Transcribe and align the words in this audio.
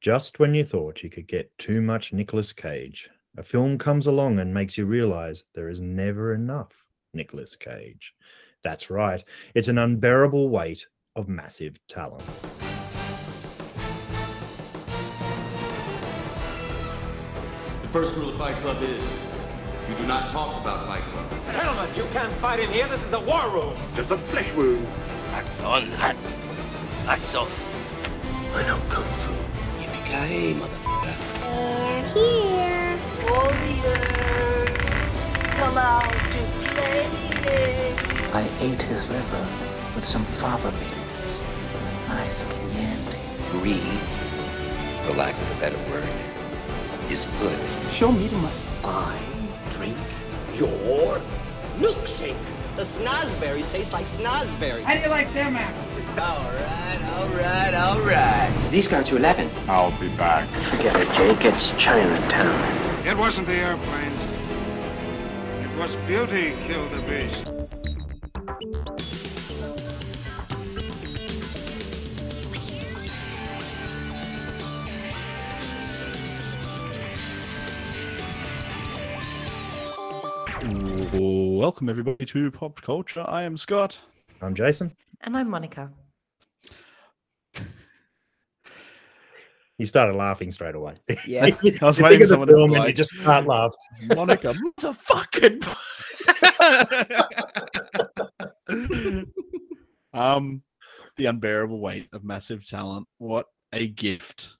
Just 0.00 0.38
when 0.38 0.54
you 0.54 0.64
thought 0.64 1.02
you 1.02 1.10
could 1.10 1.26
get 1.26 1.58
too 1.58 1.82
much 1.82 2.14
Nicolas 2.14 2.54
Cage, 2.54 3.10
a 3.36 3.42
film 3.42 3.76
comes 3.76 4.06
along 4.06 4.38
and 4.38 4.54
makes 4.54 4.78
you 4.78 4.86
realize 4.86 5.44
there 5.54 5.68
is 5.68 5.82
never 5.82 6.32
enough 6.32 6.86
Nicolas 7.12 7.54
Cage. 7.54 8.14
That's 8.64 8.88
right, 8.88 9.22
it's 9.54 9.68
an 9.68 9.76
unbearable 9.76 10.48
weight 10.48 10.86
of 11.16 11.28
massive 11.28 11.78
talent. 11.86 12.24
The 17.82 17.88
first 17.88 18.16
rule 18.16 18.30
of 18.30 18.38
Fight 18.38 18.56
Club 18.62 18.82
is 18.82 19.02
you 19.86 19.94
do 19.96 20.06
not 20.06 20.30
talk 20.30 20.62
about 20.62 20.86
Fight 20.86 21.02
Club. 21.12 21.30
Gentlemen, 21.52 21.94
you 21.94 22.04
can't 22.04 22.32
fight 22.34 22.60
in 22.60 22.70
here. 22.70 22.88
This 22.88 23.02
is 23.02 23.10
the 23.10 23.20
war 23.20 23.50
room. 23.50 23.76
Just 23.94 24.10
a 24.10 24.16
flesh 24.16 24.50
wound. 24.54 24.88
Axe 25.32 25.60
on, 25.60 25.90
hat. 25.92 26.16
Axe 27.06 27.34
off. 27.34 28.54
I 28.54 28.66
know 28.66 28.80
Kung 28.88 29.04
Fu. 29.04 29.49
Yippee-ki-yay, 30.10 30.54
motherfucker. 30.54 31.14
They're 31.40 32.02
here. 32.14 32.98
Warriors, 33.30 35.14
come 35.56 35.78
out 35.78 36.02
to 36.02 36.42
play. 36.64 37.06
I 38.32 38.48
ate 38.60 38.82
his 38.82 39.08
liver 39.08 39.46
with 39.94 40.04
some 40.04 40.24
fava 40.24 40.72
beans. 40.72 41.40
Nice 42.08 42.44
Chianti. 42.44 43.18
Greed, 43.50 44.00
for 45.04 45.14
lack 45.14 45.34
of 45.34 45.56
a 45.56 45.60
better 45.60 45.78
word, 45.90 46.08
is 47.10 47.26
good. 47.40 47.58
Show 47.90 48.12
me 48.12 48.26
the 48.28 48.36
money. 48.36 48.54
I 48.84 49.18
drink 49.72 49.98
your 50.54 51.20
milkshake. 51.78 52.36
The 52.80 52.86
snozberries 52.86 53.70
taste 53.72 53.92
like 53.92 54.06
snozberries. 54.06 54.84
How 54.84 54.94
do 54.94 55.00
you 55.00 55.08
like 55.08 55.30
them 55.34 55.54
apples? 55.54 55.86
All 56.18 56.50
right, 56.50 56.98
all 57.14 57.28
right, 57.28 57.74
all 57.74 58.00
right. 58.00 58.70
These 58.70 58.88
go 58.88 59.02
to 59.02 59.16
11. 59.16 59.50
I'll 59.68 59.90
be 60.00 60.08
back. 60.16 60.48
Forget 60.48 60.96
it, 60.96 61.12
Jake. 61.12 61.44
It's 61.44 61.72
Chinatown. 61.72 63.06
It 63.06 63.18
wasn't 63.18 63.48
the 63.48 63.52
airplanes. 63.52 64.20
It 65.62 65.78
was 65.78 65.94
beauty 66.06 66.56
killed 66.66 66.90
the 66.92 67.02
beast. 67.02 67.49
Welcome 81.70 81.88
everybody 81.88 82.26
to 82.26 82.50
Pop 82.50 82.82
Culture. 82.82 83.24
I 83.28 83.44
am 83.44 83.56
Scott. 83.56 83.96
I'm 84.42 84.56
Jason. 84.56 84.92
And 85.20 85.36
I'm 85.36 85.48
Monica. 85.48 85.92
You 89.78 89.86
started 89.86 90.16
laughing 90.16 90.50
straight 90.50 90.74
away. 90.74 90.96
Yeah. 91.24 91.44
I 91.80 91.84
was 91.84 91.96
You 91.96 92.04
waiting 92.04 92.18
for 92.18 92.24
of 92.24 92.28
someone 92.28 92.48
to 92.48 92.54
film 92.54 92.70
and 92.70 92.72
you 92.72 92.80
like, 92.80 92.96
just 92.96 93.12
start 93.12 93.46
laughing. 93.46 93.78
Monica, 94.02 94.52
motherfucking. 94.80 95.64
um, 100.12 100.62
the 101.18 101.26
unbearable 101.26 101.78
weight 101.78 102.08
of 102.12 102.24
massive 102.24 102.68
talent. 102.68 103.06
What 103.18 103.46
a 103.72 103.86
gift! 103.86 104.56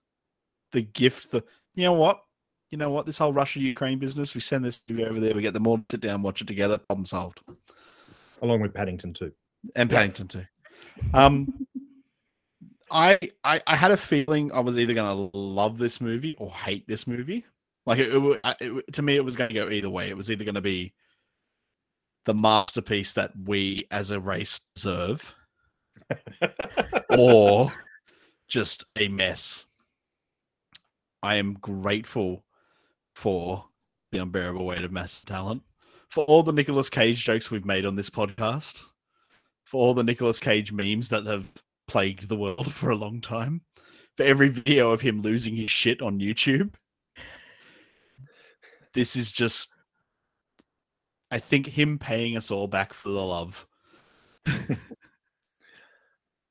The 0.70 0.82
gift. 0.82 1.32
The 1.32 1.42
you 1.74 1.82
know 1.82 1.94
what? 1.94 2.20
You 2.70 2.78
know 2.78 2.90
what? 2.90 3.04
This 3.06 3.18
whole 3.18 3.32
Russia 3.32 3.60
Ukraine 3.60 3.98
business. 3.98 4.34
We 4.34 4.40
send 4.40 4.64
this 4.64 4.82
movie 4.88 5.04
over 5.04 5.18
there. 5.20 5.34
We 5.34 5.42
get 5.42 5.54
them 5.54 5.66
all 5.66 5.78
to 5.78 5.84
sit 5.90 6.00
down, 6.00 6.22
watch 6.22 6.40
it 6.40 6.46
together. 6.46 6.78
Problem 6.78 7.04
solved. 7.04 7.40
Along 8.42 8.60
with 8.60 8.72
Paddington 8.74 9.12
too. 9.12 9.32
And 9.76 9.90
Yes. 9.90 9.96
Paddington 9.98 10.28
too. 10.28 10.44
Um, 11.14 11.66
I, 12.90 13.18
I 13.44 13.60
I 13.66 13.76
had 13.76 13.90
a 13.90 13.96
feeling 13.96 14.52
I 14.52 14.60
was 14.60 14.78
either 14.78 14.94
going 14.94 15.30
to 15.30 15.36
love 15.36 15.78
this 15.78 16.00
movie 16.00 16.36
or 16.38 16.50
hate 16.52 16.86
this 16.88 17.06
movie. 17.06 17.44
Like 17.86 17.98
it, 17.98 18.14
it, 18.14 18.40
I- 18.44 18.56
it 18.60 18.74
wa- 18.74 18.80
to 18.92 19.02
me, 19.02 19.16
it 19.16 19.24
was 19.24 19.36
going 19.36 19.48
to 19.48 19.54
go 19.54 19.68
either 19.70 19.90
way. 19.90 20.08
It 20.08 20.16
was 20.16 20.30
either 20.30 20.44
going 20.44 20.54
to 20.54 20.60
be 20.60 20.92
the 22.26 22.34
masterpiece 22.34 23.14
that 23.14 23.32
we 23.44 23.86
as 23.90 24.10
a 24.10 24.20
race 24.20 24.60
deserve, 24.74 25.34
or 27.18 27.72
just 28.48 28.84
a 28.96 29.08
mess. 29.08 29.66
I 31.22 31.36
am 31.36 31.54
grateful 31.54 32.44
for 33.20 33.66
the 34.12 34.18
unbearable 34.18 34.64
weight 34.64 34.82
of 34.82 34.90
massive 34.92 35.26
talent, 35.26 35.62
for 36.08 36.24
all 36.24 36.42
the 36.42 36.52
Nicolas 36.52 36.88
Cage 36.88 37.22
jokes 37.22 37.50
we've 37.50 37.66
made 37.66 37.84
on 37.84 37.94
this 37.94 38.08
podcast, 38.08 38.82
for 39.64 39.80
all 39.80 39.94
the 39.94 40.02
Nicolas 40.02 40.40
Cage 40.40 40.72
memes 40.72 41.10
that 41.10 41.26
have 41.26 41.50
plagued 41.86 42.28
the 42.28 42.36
world 42.36 42.72
for 42.72 42.90
a 42.90 42.96
long 42.96 43.20
time, 43.20 43.60
for 44.16 44.22
every 44.22 44.48
video 44.48 44.90
of 44.90 45.02
him 45.02 45.20
losing 45.20 45.54
his 45.54 45.70
shit 45.70 46.00
on 46.00 46.18
YouTube. 46.18 46.72
This 48.94 49.14
is 49.14 49.30
just, 49.30 49.68
I 51.30 51.38
think, 51.38 51.66
him 51.66 51.98
paying 51.98 52.36
us 52.36 52.50
all 52.50 52.68
back 52.68 52.92
for 52.94 53.10
the 53.10 53.20
love. 53.20 53.66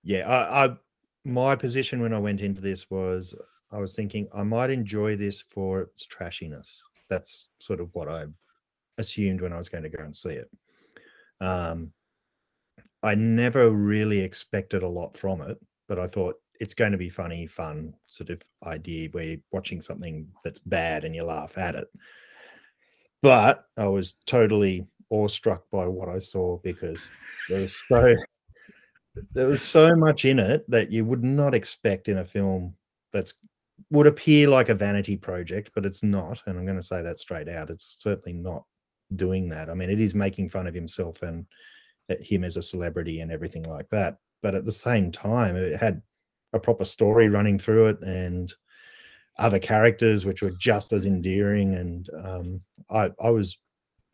Yeah, 0.04 0.28
I, 0.28 0.66
I 0.66 0.70
my 1.26 1.56
position 1.56 2.02
when 2.02 2.14
I 2.14 2.20
went 2.20 2.42
into 2.42 2.62
this 2.62 2.90
was 2.90 3.36
I 3.72 3.78
was 3.78 3.96
thinking 3.96 4.28
I 4.34 4.44
might 4.44 4.70
enjoy 4.70 5.16
this 5.16 5.42
for 5.42 5.82
its 5.82 6.06
trashiness. 6.06 6.80
That's 7.10 7.48
sort 7.60 7.80
of 7.80 7.90
what 7.94 8.08
I 8.08 8.24
assumed 8.98 9.42
when 9.42 9.54
I 9.54 9.58
was 9.58 9.70
going 9.70 9.84
to 9.84 9.90
go 9.90 10.04
and 10.04 10.16
see 10.16 10.30
it. 10.30 10.50
Um, 11.42 11.92
I 13.02 13.16
never 13.16 13.70
really 13.70 14.20
expected 14.20 14.84
a 14.84 14.90
lot 14.90 15.16
from 15.16 15.42
it, 15.42 15.58
but 15.88 16.00
I 16.00 16.08
thought 16.08 16.36
it's 16.60 16.74
going 16.74 16.92
to 16.92 16.98
be 16.98 17.10
funny, 17.10 17.48
fun 17.48 17.94
sort 18.08 18.30
of 18.30 18.42
idea 18.66 19.10
where 19.12 19.24
you're 19.24 19.38
watching 19.52 19.82
something 19.82 20.28
that's 20.44 20.60
bad 20.60 21.06
and 21.06 21.16
you 21.16 21.24
laugh 21.24 21.58
at 21.58 21.76
it. 21.76 21.88
But 23.22 23.66
I 23.78 23.88
was 23.88 24.16
totally 24.26 24.86
awestruck 25.10 25.64
by 25.72 25.88
what 25.88 26.10
I 26.10 26.20
saw 26.20 26.58
because 26.58 27.10
there 27.50 27.62
was 27.62 27.82
so 27.88 28.16
there 29.34 29.48
was 29.48 29.62
so 29.62 29.96
much 29.96 30.26
in 30.26 30.40
it 30.40 30.70
that 30.70 30.92
you 30.92 31.06
would 31.06 31.24
not 31.24 31.54
expect 31.54 32.08
in 32.08 32.20
a 32.20 32.26
film 32.26 32.76
that's 33.12 33.34
would 33.92 34.08
appear 34.08 34.48
like 34.48 34.70
a 34.70 34.76
vanity 34.76 35.18
project, 35.18 35.72
but 35.74 35.86
it's 35.86 36.04
not. 36.04 36.42
And 36.46 36.58
I'm 36.58 36.66
going 36.66 36.78
to 36.78 36.84
say 36.84 37.02
that 37.02 37.20
straight 37.20 37.50
out. 37.50 37.70
It's 37.70 37.98
certainly 38.00 38.34
not 38.34 38.64
doing 39.16 39.50
that. 39.50 39.70
I 39.70 39.74
mean, 39.74 39.90
it 39.90 40.00
is 40.00 40.14
making 40.14 40.50
fun 40.50 40.68
of 40.68 40.76
himself 40.76 41.24
and 41.24 41.46
uh, 42.10 42.16
him 42.22 42.44
as 42.44 42.58
a 42.58 42.62
celebrity 42.62 43.22
and 43.22 43.32
everything 43.32 43.64
like 43.64 43.90
that. 43.90 44.18
But 44.42 44.56
at 44.56 44.66
the 44.66 44.72
same 44.72 45.12
time, 45.12 45.56
it 45.56 45.80
had 45.80 46.02
a 46.54 46.60
proper 46.60 46.86
story 46.86 47.30
running 47.30 47.58
through 47.58 47.88
it 47.88 48.02
and 48.02 48.54
other 49.38 49.60
characters 49.60 50.26
which 50.26 50.42
were 50.42 50.52
just 50.52 50.94
as 50.94 51.06
endearing. 51.06 51.76
And 51.76 52.10
um, 52.24 52.62
I, 52.90 53.12
I 53.22 53.30
was 53.30 53.58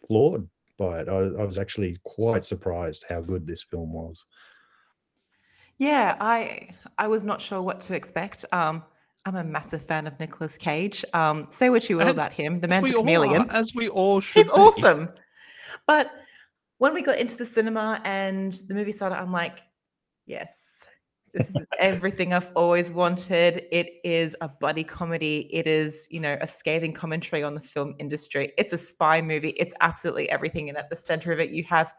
floored 0.07 0.47
by 0.77 0.99
it. 0.99 1.09
I, 1.09 1.17
I 1.17 1.43
was 1.43 1.57
actually 1.57 1.97
quite 2.03 2.45
surprised 2.45 3.05
how 3.09 3.21
good 3.21 3.45
this 3.45 3.63
film 3.63 3.91
was. 3.91 4.25
Yeah, 5.77 6.15
I 6.21 6.69
I 6.97 7.07
was 7.07 7.25
not 7.25 7.41
sure 7.41 7.61
what 7.61 7.81
to 7.81 7.95
expect. 7.95 8.45
Um, 8.53 8.83
I'm 9.25 9.35
a 9.35 9.43
massive 9.43 9.81
fan 9.81 10.05
of 10.05 10.19
Nicolas 10.19 10.55
Cage. 10.55 11.03
Um, 11.13 11.47
say 11.51 11.69
what 11.71 11.89
you 11.89 11.97
will 11.97 12.03
And 12.03 12.11
about 12.11 12.31
him, 12.31 12.59
the 12.59 12.67
man's 12.67 12.91
a 12.91 12.93
chameleon. 12.93 13.49
are, 13.49 13.55
as 13.55 13.73
we 13.73 13.89
all 13.89 14.21
should. 14.21 14.45
He's 14.45 14.53
be. 14.53 14.61
awesome. 14.61 15.09
But 15.87 16.11
when 16.77 16.93
we 16.93 17.01
got 17.01 17.17
into 17.17 17.35
the 17.35 17.45
cinema 17.45 18.01
and 18.05 18.53
the 18.67 18.75
movie 18.75 18.91
started, 18.91 19.15
I'm 19.15 19.31
like, 19.31 19.61
yes, 20.27 20.85
this 21.33 21.49
is 21.49 21.65
everything 21.79 22.33
I've 22.33 22.51
always 22.55 22.91
wanted. 22.91 23.65
It 23.71 23.93
is 24.03 24.35
a 24.41 24.47
buddy 24.47 24.83
comedy. 24.83 25.49
It 25.51 25.65
is, 25.65 26.07
you 26.11 26.19
know, 26.19 26.37
a 26.39 26.47
scathing 26.47 26.93
commentary 26.93 27.41
on 27.43 27.55
the 27.55 27.61
film 27.61 27.95
industry. 27.97 28.53
It's 28.59 28.73
a 28.73 28.77
spy 28.77 29.21
movie. 29.23 29.55
It's 29.57 29.73
absolutely 29.81 30.29
everything. 30.29 30.69
And 30.69 30.77
at 30.77 30.91
the 30.91 30.95
center 30.95 31.31
of 31.31 31.39
it, 31.39 31.49
you 31.49 31.63
have, 31.63 31.91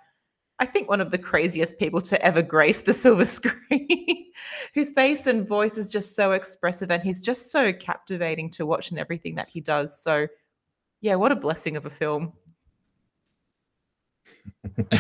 I 0.59 0.67
think, 0.67 0.89
one 0.89 1.01
of 1.01 1.11
the 1.11 1.19
craziest 1.19 1.79
people 1.79 2.01
to 2.03 2.23
ever 2.25 2.43
grace 2.43 2.79
the 2.79 2.95
silver 2.95 3.25
screen, 3.37 4.27
whose 4.75 4.93
face 4.93 5.27
and 5.27 5.47
voice 5.47 5.77
is 5.77 5.91
just 5.91 6.15
so 6.15 6.33
expressive. 6.33 6.91
And 6.91 7.03
he's 7.03 7.23
just 7.23 7.51
so 7.51 7.73
captivating 7.73 8.51
to 8.53 8.67
watch 8.67 8.93
in 8.93 8.99
everything 8.99 9.35
that 9.37 9.49
he 9.49 9.61
does. 9.61 10.01
So, 10.01 10.27
yeah, 11.01 11.17
what 11.17 11.33
a 11.33 11.37
blessing 11.37 11.77
of 11.77 11.87
a 11.87 11.91
film. 11.91 12.33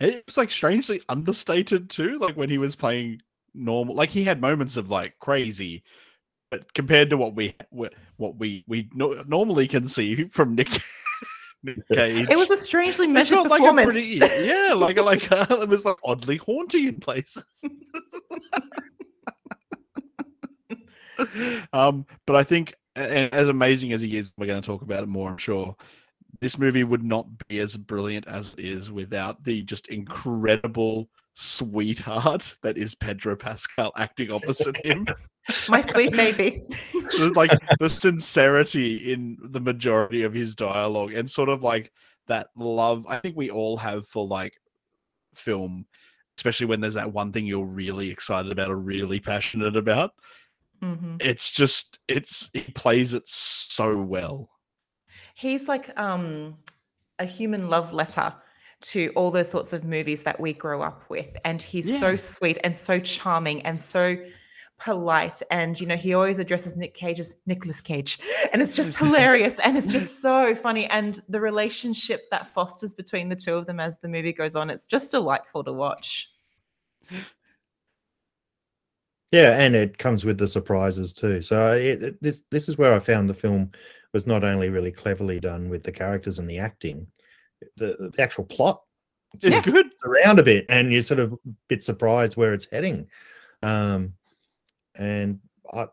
It 0.00 0.24
was 0.26 0.36
like 0.36 0.50
strangely 0.50 1.02
understated 1.08 1.90
too. 1.90 2.18
Like 2.18 2.36
when 2.36 2.50
he 2.50 2.58
was 2.58 2.76
playing 2.76 3.20
normal, 3.54 3.94
like 3.94 4.10
he 4.10 4.24
had 4.24 4.40
moments 4.40 4.76
of 4.76 4.90
like 4.90 5.18
crazy, 5.18 5.82
but 6.50 6.72
compared 6.74 7.10
to 7.10 7.16
what 7.16 7.34
we 7.34 7.54
what 7.70 8.38
we 8.38 8.64
we 8.68 8.88
no, 8.94 9.24
normally 9.26 9.66
can 9.66 9.88
see 9.88 10.28
from 10.28 10.54
Nick 10.54 10.68
Cage, 11.92 12.28
It 12.30 12.38
was 12.38 12.50
a 12.50 12.56
strangely 12.56 13.06
it 13.06 13.10
measured 13.10 13.38
like 13.38 13.60
a 13.60 13.64
performance. 13.64 13.90
pretty 13.90 14.06
yeah, 14.46 14.74
like 14.74 14.96
like 14.98 15.30
uh, 15.32 15.46
it 15.50 15.68
was 15.68 15.84
like 15.84 15.96
oddly 16.04 16.36
haunting 16.36 16.86
in 16.86 17.00
places. 17.00 17.64
um, 21.72 22.06
but 22.26 22.36
I 22.36 22.44
think, 22.44 22.74
and 22.94 23.32
as 23.34 23.48
amazing 23.48 23.92
as 23.92 24.00
he 24.00 24.16
is, 24.16 24.32
we're 24.36 24.46
going 24.46 24.60
to 24.60 24.66
talk 24.66 24.82
about 24.82 25.02
it 25.02 25.08
more. 25.08 25.30
I'm 25.30 25.36
sure 25.38 25.76
this 26.40 26.58
movie 26.58 26.84
would 26.84 27.02
not 27.02 27.26
be 27.48 27.58
as 27.58 27.76
brilliant 27.76 28.28
as 28.28 28.54
it 28.54 28.64
is 28.64 28.90
without 28.90 29.42
the 29.42 29.62
just 29.62 29.88
incredible 29.88 31.08
sweetheart 31.34 32.56
that 32.62 32.78
is 32.78 32.94
Pedro 32.94 33.36
Pascal 33.36 33.92
acting 33.96 34.32
opposite 34.32 34.76
him. 34.84 35.06
My 35.68 35.80
sweet 35.80 36.16
baby. 36.16 36.62
Like 37.34 37.50
the 37.78 37.90
sincerity 37.90 39.12
in 39.12 39.38
the 39.40 39.60
majority 39.60 40.22
of 40.22 40.34
his 40.34 40.54
dialogue 40.54 41.12
and 41.14 41.30
sort 41.30 41.48
of 41.48 41.62
like 41.62 41.92
that 42.26 42.48
love 42.56 43.06
I 43.08 43.18
think 43.18 43.36
we 43.36 43.50
all 43.50 43.76
have 43.78 44.06
for 44.06 44.26
like 44.26 44.54
film, 45.34 45.86
especially 46.36 46.66
when 46.66 46.80
there's 46.80 46.94
that 46.94 47.12
one 47.12 47.32
thing 47.32 47.46
you're 47.46 47.64
really 47.64 48.10
excited 48.10 48.52
about 48.52 48.70
or 48.70 48.76
really 48.76 49.20
passionate 49.20 49.76
about. 49.76 50.12
hmm 50.80 51.16
It's 51.20 51.50
just 51.50 51.98
it's 52.08 52.50
he 52.52 52.60
plays 52.72 53.14
it 53.14 53.28
so 53.28 53.96
well. 53.96 54.50
He's 55.34 55.68
like 55.68 55.96
um 55.98 56.56
a 57.18 57.24
human 57.24 57.68
love 57.68 57.92
letter 57.92 58.32
to 58.80 59.10
all 59.16 59.30
those 59.30 59.50
sorts 59.50 59.72
of 59.72 59.84
movies 59.84 60.22
that 60.22 60.38
we 60.38 60.52
grow 60.52 60.82
up 60.82 61.02
with. 61.08 61.26
And 61.44 61.60
he's 61.60 61.98
so 61.98 62.14
sweet 62.14 62.58
and 62.62 62.76
so 62.76 63.00
charming 63.00 63.62
and 63.62 63.82
so 63.82 64.16
polite. 64.78 65.42
And 65.50 65.78
you 65.80 65.86
know, 65.86 65.96
he 65.96 66.14
always 66.14 66.38
addresses 66.38 66.76
Nick 66.76 66.94
Cage 66.94 67.20
as 67.20 67.36
Nicholas 67.46 67.80
Cage. 67.80 68.18
And 68.52 68.62
it's 68.62 68.74
just 68.74 68.96
hilarious. 69.02 69.58
And 69.60 69.76
it's 69.76 69.92
just 69.92 70.22
so 70.22 70.54
funny. 70.54 70.86
And 70.86 71.20
the 71.28 71.40
relationship 71.40 72.30
that 72.30 72.52
fosters 72.54 72.94
between 72.94 73.28
the 73.28 73.36
two 73.36 73.54
of 73.54 73.66
them 73.66 73.78
as 73.80 73.98
the 73.98 74.08
movie 74.08 74.32
goes 74.32 74.54
on, 74.56 74.70
it's 74.70 74.86
just 74.86 75.10
delightful 75.10 75.62
to 75.64 75.72
watch. 75.72 76.30
Yeah, 79.32 79.60
and 79.60 79.74
it 79.76 79.98
comes 79.98 80.24
with 80.24 80.38
the 80.38 80.46
surprises 80.46 81.12
too. 81.12 81.42
So 81.42 81.72
it, 81.72 82.02
it- 82.02 82.22
this 82.22 82.44
this 82.50 82.68
is 82.68 82.78
where 82.78 82.94
I 82.94 82.98
found 82.98 83.28
the 83.28 83.34
film 83.34 83.70
was 84.14 84.26
not 84.26 84.42
only 84.44 84.70
really 84.70 84.90
cleverly 84.90 85.38
done 85.40 85.68
with 85.68 85.82
the 85.82 85.92
characters 85.92 86.38
and 86.38 86.48
the 86.48 86.58
acting, 86.58 87.06
the 87.76 88.10
the 88.16 88.22
actual 88.22 88.44
plot 88.44 88.80
is 89.42 89.52
Yeah. 89.54 89.60
good. 89.60 89.92
around 90.04 90.38
a 90.38 90.42
bit, 90.42 90.64
and 90.70 90.90
you're 90.92 91.02
sort 91.02 91.20
of 91.20 91.34
a 91.34 91.38
bit 91.68 91.84
surprised 91.84 92.36
where 92.36 92.54
it's 92.54 92.68
heading. 92.72 93.06
Um, 93.62 94.14
and 94.98 95.38
I, 95.72 95.86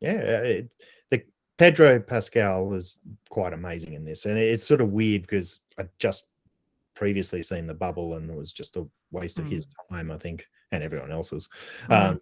yeah, 0.00 0.12
it, 0.12 0.74
the 1.10 1.22
Pedro 1.58 2.00
Pascal 2.00 2.66
was 2.66 3.00
quite 3.28 3.52
amazing 3.52 3.94
in 3.94 4.04
this, 4.04 4.24
and 4.24 4.38
it's 4.38 4.66
sort 4.66 4.80
of 4.80 4.92
weird 4.92 5.22
because 5.22 5.60
I 5.78 5.86
just 5.98 6.26
previously 6.94 7.42
seen 7.42 7.66
the 7.66 7.74
bubble, 7.74 8.14
and 8.14 8.30
it 8.30 8.36
was 8.36 8.52
just 8.52 8.76
a 8.76 8.86
waste 9.10 9.38
of 9.38 9.46
his 9.46 9.68
time, 9.90 10.10
I 10.10 10.16
think, 10.16 10.46
and 10.70 10.82
everyone 10.82 11.12
else's. 11.12 11.48
Mhm. 11.88 12.10
Um, 12.10 12.20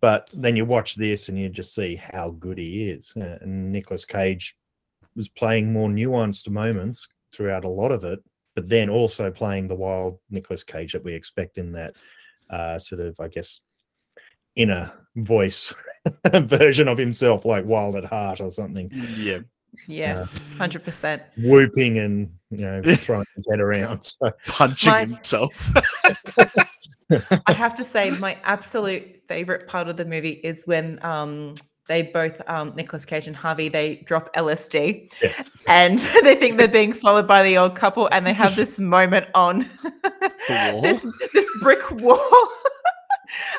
but 0.00 0.28
then 0.34 0.54
you 0.56 0.64
watch 0.64 0.94
this, 0.94 1.28
and 1.28 1.38
you 1.38 1.48
just 1.48 1.74
see 1.74 1.96
how 1.96 2.30
good 2.30 2.58
he 2.58 2.90
is. 2.90 3.12
Uh, 3.16 3.38
and 3.40 3.72
Nicolas 3.72 4.04
Cage 4.04 4.56
was 5.16 5.28
playing 5.28 5.72
more 5.72 5.88
nuanced 5.88 6.48
moments 6.48 7.08
throughout 7.32 7.64
a 7.64 7.68
lot 7.68 7.90
of 7.92 8.04
it, 8.04 8.22
but 8.54 8.68
then 8.68 8.90
also 8.90 9.30
playing 9.30 9.68
the 9.68 9.74
wild 9.74 10.18
Nicolas 10.30 10.62
Cage 10.62 10.92
that 10.92 11.04
we 11.04 11.12
expect 11.14 11.58
in 11.58 11.72
that 11.72 11.94
uh, 12.50 12.78
sort 12.78 13.00
of, 13.00 13.18
I 13.18 13.28
guess, 13.28 13.60
inner 14.56 14.92
voice 15.16 15.72
version 16.34 16.88
of 16.88 16.98
himself, 16.98 17.44
like 17.44 17.64
Wild 17.64 17.96
at 17.96 18.04
Heart 18.04 18.40
or 18.40 18.50
something, 18.50 18.90
Yeah. 19.16 19.38
Yeah, 19.88 20.20
Uh, 20.20 20.26
hundred 20.56 20.84
percent. 20.84 21.20
whooping 21.36 21.98
and 21.98 22.30
you 22.50 22.58
know 22.58 22.80
throwing 22.96 23.24
his 23.34 23.44
head 23.50 23.58
around. 23.58 24.04
So 24.04 24.30
Punching 24.46 24.92
My- 24.92 25.04
himself. 25.06 25.72
I 27.48 27.52
have 27.52 27.76
to 27.76 27.82
say, 27.84 28.10
my 28.20 28.38
absolute 28.44 29.22
favorite 29.26 29.66
part 29.66 29.88
of 29.88 29.96
the 29.96 30.04
movie 30.04 30.40
is 30.44 30.62
when 30.66 31.04
um, 31.04 31.54
they 31.88 32.02
both, 32.02 32.40
um, 32.48 32.72
Nicolas 32.76 33.04
Cage 33.04 33.26
and 33.26 33.36
Javi, 33.36 33.70
they 33.70 33.96
drop 34.06 34.32
LSD 34.36 35.12
Yeah. 35.20 35.42
and 35.66 35.98
they 36.22 36.36
think 36.36 36.56
they're 36.56 36.68
being 36.68 36.92
followed 36.92 37.26
by 37.26 37.42
the 37.42 37.58
old 37.58 37.74
couple, 37.74 38.08
and 38.12 38.24
they 38.24 38.32
have 38.32 38.54
this 38.54 38.78
moment 38.78 39.26
on 39.34 39.66
this 40.82 41.02
this 41.32 41.50
brick 41.62 41.90
wall, 41.90 42.48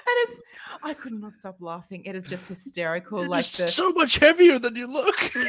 and 0.07 0.15
it's. 0.29 0.39
I 0.83 0.93
could 0.93 1.13
not 1.13 1.33
stop 1.33 1.57
laughing. 1.59 2.03
It 2.05 2.15
is 2.15 2.29
just 2.29 2.47
hysterical. 2.53 3.21
You're 3.21 3.29
like 3.29 3.43
just 3.45 3.57
the 3.57 3.67
so 3.67 3.91
much 3.91 4.17
heavier 4.17 4.59
than 4.59 4.75
you 4.75 4.87
look. 4.87 5.35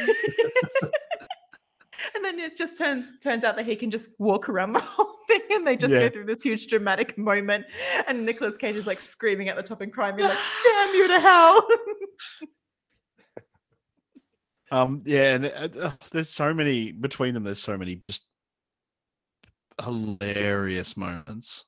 and 2.15 2.23
then 2.23 2.39
it 2.39 2.57
just 2.57 2.77
turns 2.77 3.05
turns 3.21 3.43
out 3.43 3.55
that 3.55 3.65
he 3.65 3.75
can 3.75 3.91
just 3.91 4.11
walk 4.19 4.49
around 4.49 4.73
the 4.73 4.79
whole 4.79 5.15
thing, 5.27 5.41
and 5.51 5.65
they 5.67 5.75
just 5.75 5.93
Yeah. 5.93 6.01
go 6.01 6.09
through 6.09 6.25
this 6.25 6.43
huge 6.43 6.67
dramatic 6.67 7.17
moment. 7.17 7.65
And 8.07 8.25
Nicolas 8.25 8.57
Cage 8.57 8.75
is 8.75 8.87
like 8.87 8.99
screaming 8.99 9.49
at 9.49 9.55
the 9.55 9.63
top 9.63 9.81
and 9.81 9.91
crying, 9.93 10.15
being 10.15 10.29
like, 10.29 10.37
"Damn 10.63 10.95
you 10.95 11.07
to 11.07 11.19
hell!" 11.19 11.67
Um, 14.69 15.01
yeah, 15.05 15.35
and 15.35 15.45
uh, 15.45 15.69
uh, 15.81 15.91
there's 16.11 16.29
so 16.29 16.53
many 16.53 16.91
between 16.91 17.33
them. 17.33 17.43
There's 17.43 17.61
so 17.61 17.77
many 17.77 18.01
just 18.09 18.23
hilarious 19.81 20.97
moments. 20.97 21.63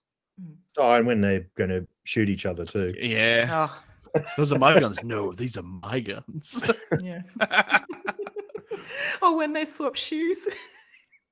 oh, 0.77 0.91
and 0.93 1.07
when 1.07 1.21
they're 1.21 1.47
going 1.57 1.69
to 1.69 1.87
shoot 2.09 2.27
each 2.27 2.47
other 2.47 2.65
too. 2.65 2.95
Yeah, 2.99 3.67
oh, 4.15 4.23
those 4.35 4.51
are 4.51 4.57
my 4.57 4.79
guns. 4.79 5.03
No, 5.03 5.31
these 5.31 5.57
are 5.57 5.63
my 5.63 5.99
guns. 5.99 6.63
yeah. 6.99 7.21
or 9.21 9.37
when 9.37 9.53
they 9.53 9.65
swap 9.65 9.95
shoes. 9.95 10.47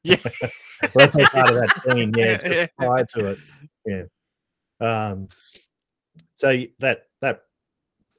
yeah, 0.04 0.18
Well, 0.82 0.92
that's 1.08 1.16
all 1.16 1.26
part 1.26 1.50
of 1.50 1.56
that 1.56 1.76
scene. 1.84 2.14
Yeah, 2.16 2.26
it's 2.26 2.44
Yeah, 2.46 2.52
just 2.66 2.76
prior 2.78 3.06
to 3.16 3.26
it. 3.26 3.40
Yeah. 3.88 4.04
Um. 4.80 5.30
So 6.36 6.64
that 6.80 7.08
that 7.22 7.42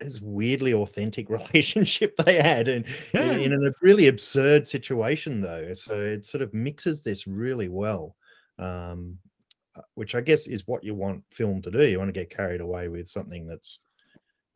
is 0.00 0.20
weirdly 0.20 0.75
authentic 0.75 1.31
relationship 1.31 2.16
they 2.26 2.43
had, 2.43 2.66
and 2.66 2.84
Yeah. 3.14 3.31
in, 3.32 3.52
in 3.52 3.66
a 3.66 3.70
really 3.82 4.08
absurd 4.08 4.66
situation 4.66 5.40
though. 5.40 5.72
So 5.75 5.94
it 5.94 6.26
sort 6.26 6.43
of 6.43 6.52
mixes 6.52 7.04
this 7.04 7.28
really 7.28 7.69
well. 7.69 8.16
Um, 8.58 9.19
which 9.94 10.14
I 10.14 10.20
guess 10.20 10.46
is 10.46 10.66
what 10.66 10.84
you 10.84 10.94
want 10.94 11.22
film 11.30 11.62
to 11.62 11.70
do. 11.70 11.86
You 11.86 11.98
want 11.98 12.08
to 12.08 12.20
get 12.20 12.30
carried 12.30 12.60
away 12.60 12.88
with 12.88 13.08
something 13.08 13.46
that's 13.46 13.80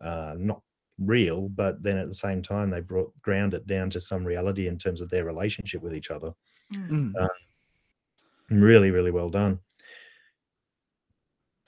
uh, 0.00 0.34
not 0.38 0.62
real, 0.98 1.48
but 1.48 1.82
then 1.82 1.96
at 1.98 2.08
the 2.08 2.14
same 2.14 2.42
time 2.42 2.70
they 2.70 2.80
brought 2.80 3.12
ground 3.22 3.54
it 3.54 3.66
down 3.66 3.90
to 3.90 4.00
some 4.00 4.24
reality 4.24 4.68
in 4.68 4.78
terms 4.78 5.00
of 5.00 5.08
their 5.10 5.24
relationship 5.24 5.82
with 5.82 5.94
each 5.94 6.10
other. 6.10 6.32
Mm. 6.72 7.12
Really, 8.50 8.90
really 8.90 9.10
well 9.10 9.30
done. 9.30 9.58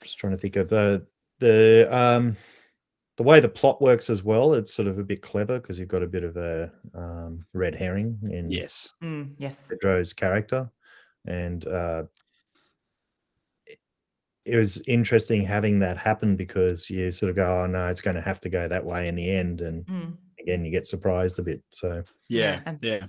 Just 0.03 0.17
trying 0.17 0.33
to 0.33 0.37
think 0.37 0.55
of 0.55 0.69
the 0.69 1.05
the 1.39 1.87
um 1.95 2.37
the 3.17 3.23
way 3.23 3.39
the 3.39 3.49
plot 3.49 3.81
works 3.81 4.09
as 4.09 4.23
well. 4.23 4.53
It's 4.53 4.73
sort 4.73 4.87
of 4.87 4.99
a 4.99 5.03
bit 5.03 5.21
clever 5.21 5.59
because 5.59 5.79
you've 5.79 5.87
got 5.87 6.03
a 6.03 6.07
bit 6.07 6.23
of 6.23 6.35
a 6.37 6.71
um, 6.93 7.45
red 7.53 7.73
herring 7.73 8.19
in 8.29 8.51
yes, 8.51 8.91
Mm, 9.01 9.31
yes. 9.37 9.69
Pedro's 9.71 10.11
character, 10.13 10.69
and 11.25 11.65
uh, 11.65 12.03
it- 12.03 12.24
it 14.45 14.55
was 14.57 14.81
interesting 14.87 15.41
having 15.41 15.79
that 15.79 15.97
happen 15.97 16.35
because 16.35 16.89
you 16.89 17.11
sort 17.11 17.29
of 17.29 17.35
go, 17.35 17.61
"Oh 17.63 17.65
no, 17.65 17.87
it's 17.87 18.01
going 18.01 18.15
to 18.15 18.21
have 18.21 18.39
to 18.41 18.49
go 18.49 18.67
that 18.67 18.85
way 18.85 19.07
in 19.07 19.15
the 19.15 19.29
end," 19.29 19.61
and 19.61 19.85
Mm. 19.85 20.17
again, 20.39 20.63
you 20.63 20.71
get 20.71 20.85
surprised 20.87 21.39
a 21.39 21.41
bit. 21.43 21.63
So 21.69 22.03
yeah, 22.29 22.61
yeah. 22.81 23.07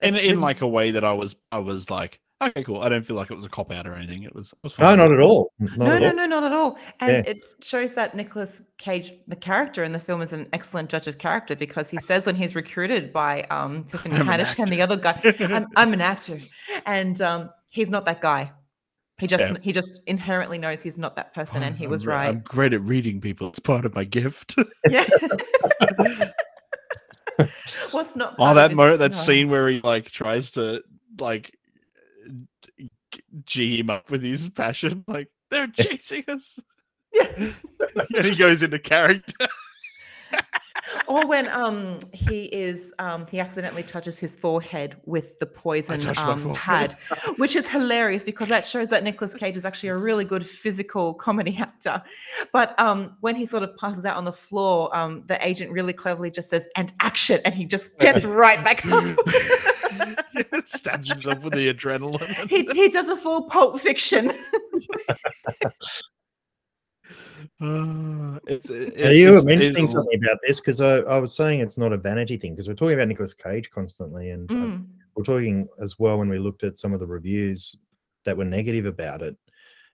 And 0.00 0.16
in 0.16 0.40
like 0.40 0.60
a 0.60 0.68
way 0.68 0.90
that 0.90 1.04
I 1.04 1.12
was, 1.12 1.34
I 1.50 1.58
was 1.58 1.88
like, 1.88 2.20
okay, 2.42 2.62
cool. 2.64 2.80
I 2.82 2.88
don't 2.90 3.04
feel 3.06 3.16
like 3.16 3.30
it 3.30 3.34
was 3.34 3.46
a 3.46 3.48
cop 3.48 3.70
out 3.72 3.86
or 3.86 3.94
anything. 3.94 4.24
It 4.24 4.34
was, 4.34 4.52
it 4.52 4.58
was 4.62 4.78
no, 4.78 4.94
not 4.94 5.10
at 5.12 5.20
all. 5.20 5.52
Not 5.58 5.78
no, 5.78 5.86
at 5.86 6.02
no, 6.02 6.08
all. 6.08 6.14
no, 6.14 6.26
not 6.26 6.44
at 6.44 6.52
all. 6.52 6.78
And 7.00 7.24
Yeah. 7.24 7.30
it 7.32 7.38
shows 7.62 7.94
that 7.94 8.14
Nicholas 8.14 8.60
Cage, 8.76 9.14
the 9.28 9.36
character 9.36 9.82
in 9.82 9.92
the 9.92 9.98
film, 9.98 10.20
is 10.20 10.34
an 10.34 10.48
excellent 10.52 10.90
judge 10.90 11.06
of 11.08 11.16
character 11.16 11.56
because 11.56 11.88
he 11.88 11.98
says 11.98 12.26
when 12.26 12.34
he's 12.34 12.54
recruited 12.54 13.12
by 13.12 13.42
um, 13.44 13.84
Tiffany 13.84 14.14
I'm 14.16 14.28
an 14.28 14.40
Haddish 14.40 14.58
and 14.58 14.68
the 14.68 14.82
other 14.82 14.96
guy, 14.96 15.18
I'm, 15.40 15.66
I'm 15.76 15.92
an 15.94 16.02
actor, 16.02 16.38
and 16.86 17.20
um, 17.22 17.50
he's 17.70 17.88
not 17.88 18.04
that 18.04 18.20
guy. 18.20 18.52
He 19.18 19.26
just 19.28 19.42
Yeah. 19.44 19.56
he 19.62 19.72
just 19.72 20.02
inherently 20.06 20.58
knows 20.58 20.82
he's 20.82 20.98
not 20.98 21.14
that 21.16 21.32
person, 21.34 21.62
and 21.62 21.76
he 21.76 21.84
I'm 21.84 21.90
was 21.90 22.04
right. 22.06 22.28
I'm 22.28 22.40
great 22.40 22.72
at 22.72 22.82
reading 22.82 23.20
people. 23.20 23.48
It's 23.48 23.60
part 23.60 23.84
of 23.84 23.94
my 23.94 24.04
gift. 24.04 24.56
Yeah. 24.88 25.06
What's 27.90 28.14
not? 28.16 28.36
oh, 28.38 28.54
that 28.54 28.72
moment, 28.74 28.98
that 29.00 29.14
scene 29.14 29.48
where 29.50 29.68
he 29.68 29.80
like 29.80 30.10
tries 30.10 30.50
to 30.52 30.82
like 31.20 31.56
g- 32.78 32.90
g 33.44 33.78
him 33.80 33.90
up 33.90 34.10
with 34.10 34.22
his 34.22 34.48
passion, 34.48 35.04
like 35.08 35.28
they're 35.50 35.66
chasing 35.68 36.24
us, 36.28 36.58
Yeah. 37.12 37.32
and 38.16 38.24
he 38.24 38.34
goes 38.36 38.62
into 38.62 38.78
character. 38.78 39.48
Or 41.06 41.26
when 41.26 41.48
um 41.48 41.98
he 42.12 42.44
is 42.46 42.92
um 42.98 43.26
he 43.30 43.40
accidentally 43.40 43.82
touches 43.82 44.18
his 44.18 44.36
forehead 44.36 44.96
with 45.04 45.38
the 45.38 45.46
poison 45.46 46.06
um 46.18 46.54
pad 46.54 46.96
which 47.36 47.56
is 47.56 47.66
hilarious 47.66 48.22
because 48.22 48.48
that 48.48 48.66
shows 48.66 48.88
that 48.88 49.02
Nicolas 49.02 49.34
Cage 49.34 49.56
is 49.56 49.64
actually 49.64 49.88
a 49.88 49.96
really 49.96 50.24
good 50.24 50.46
physical 50.46 51.14
comedy 51.14 51.56
actor. 51.58 52.02
But 52.52 52.78
um 52.78 53.16
when 53.20 53.34
he 53.34 53.46
sort 53.46 53.62
of 53.62 53.76
passes 53.76 54.04
out 54.04 54.16
on 54.16 54.24
the 54.24 54.32
floor 54.32 54.94
um 54.96 55.24
the 55.26 55.44
agent 55.46 55.70
really 55.70 55.92
cleverly 55.92 56.30
just 56.30 56.50
says 56.50 56.68
and 56.76 56.92
action 57.00 57.40
and 57.44 57.54
he 57.54 57.64
just 57.64 57.98
gets 57.98 58.24
right 58.24 58.62
back 58.64 58.84
up. 58.86 59.04
Stabs 60.64 61.10
himself 61.10 61.42
with 61.44 61.52
the 61.54 61.72
adrenaline. 61.72 62.48
he, 62.48 62.66
he 62.72 62.88
does 62.88 63.08
a 63.08 63.16
full 63.16 63.42
pulp 63.44 63.78
fiction 63.78 64.32
Uh, 67.60 68.38
it's, 68.46 68.68
it, 68.68 68.96
Now, 68.98 69.10
you 69.10 69.28
it's- 69.28 69.44
mentioning 69.44 69.84
it's 69.84 69.92
something 69.92 70.18
about 70.24 70.38
this 70.46 70.60
because 70.60 70.80
I, 70.80 70.96
I 70.98 71.18
was 71.18 71.34
saying 71.34 71.60
it's 71.60 71.78
not 71.78 71.92
a 71.92 71.96
vanity 71.96 72.36
thing 72.36 72.52
because 72.54 72.68
we're 72.68 72.74
talking 72.74 72.94
about 72.94 73.08
Nicolas 73.08 73.32
Cage 73.34 73.70
constantly, 73.70 74.30
and 74.30 74.50
uh, 74.50 74.54
Mm. 74.54 74.86
we're 75.14 75.22
talking 75.24 75.68
as 75.80 75.98
well 75.98 76.18
when 76.18 76.28
we 76.28 76.38
looked 76.38 76.64
at 76.64 76.78
some 76.78 76.92
of 76.92 77.00
the 77.00 77.06
reviews 77.06 77.76
that 78.24 78.36
were 78.36 78.44
negative 78.44 78.86
about 78.86 79.22
it. 79.22 79.36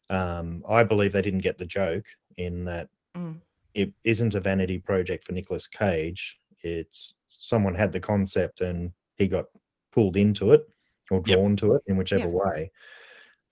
Um, 0.09 0.65
I 0.69 0.83
believe 0.85 1.13
they 1.13 1.23
didn't 1.23 1.41
get 1.41 1.59
the 1.59 1.67
joke 1.67 2.07
in 2.39 2.65
that 2.65 2.89
Mm. 3.17 3.41
it 3.75 3.93
isn't 4.05 4.35
a 4.35 4.41
vanity 4.41 4.79
project 4.79 5.27
for 5.27 5.33
Nicolas 5.33 5.67
Cage. 5.67 6.39
It's 6.63 7.15
someone 7.29 7.75
had 7.75 7.93
the 7.93 8.01
concept 8.01 8.61
and 8.63 8.93
he 9.17 9.29
got 9.29 9.47
pulled 9.93 10.17
into 10.17 10.53
it 10.53 10.63
or 11.11 11.23
Yep. 11.27 11.37
drawn 11.37 11.57
to 11.57 11.75
it 11.75 11.83
in 11.89 11.97
whichever 11.97 12.29
Yeah. 12.29 12.29
way. 12.29 12.71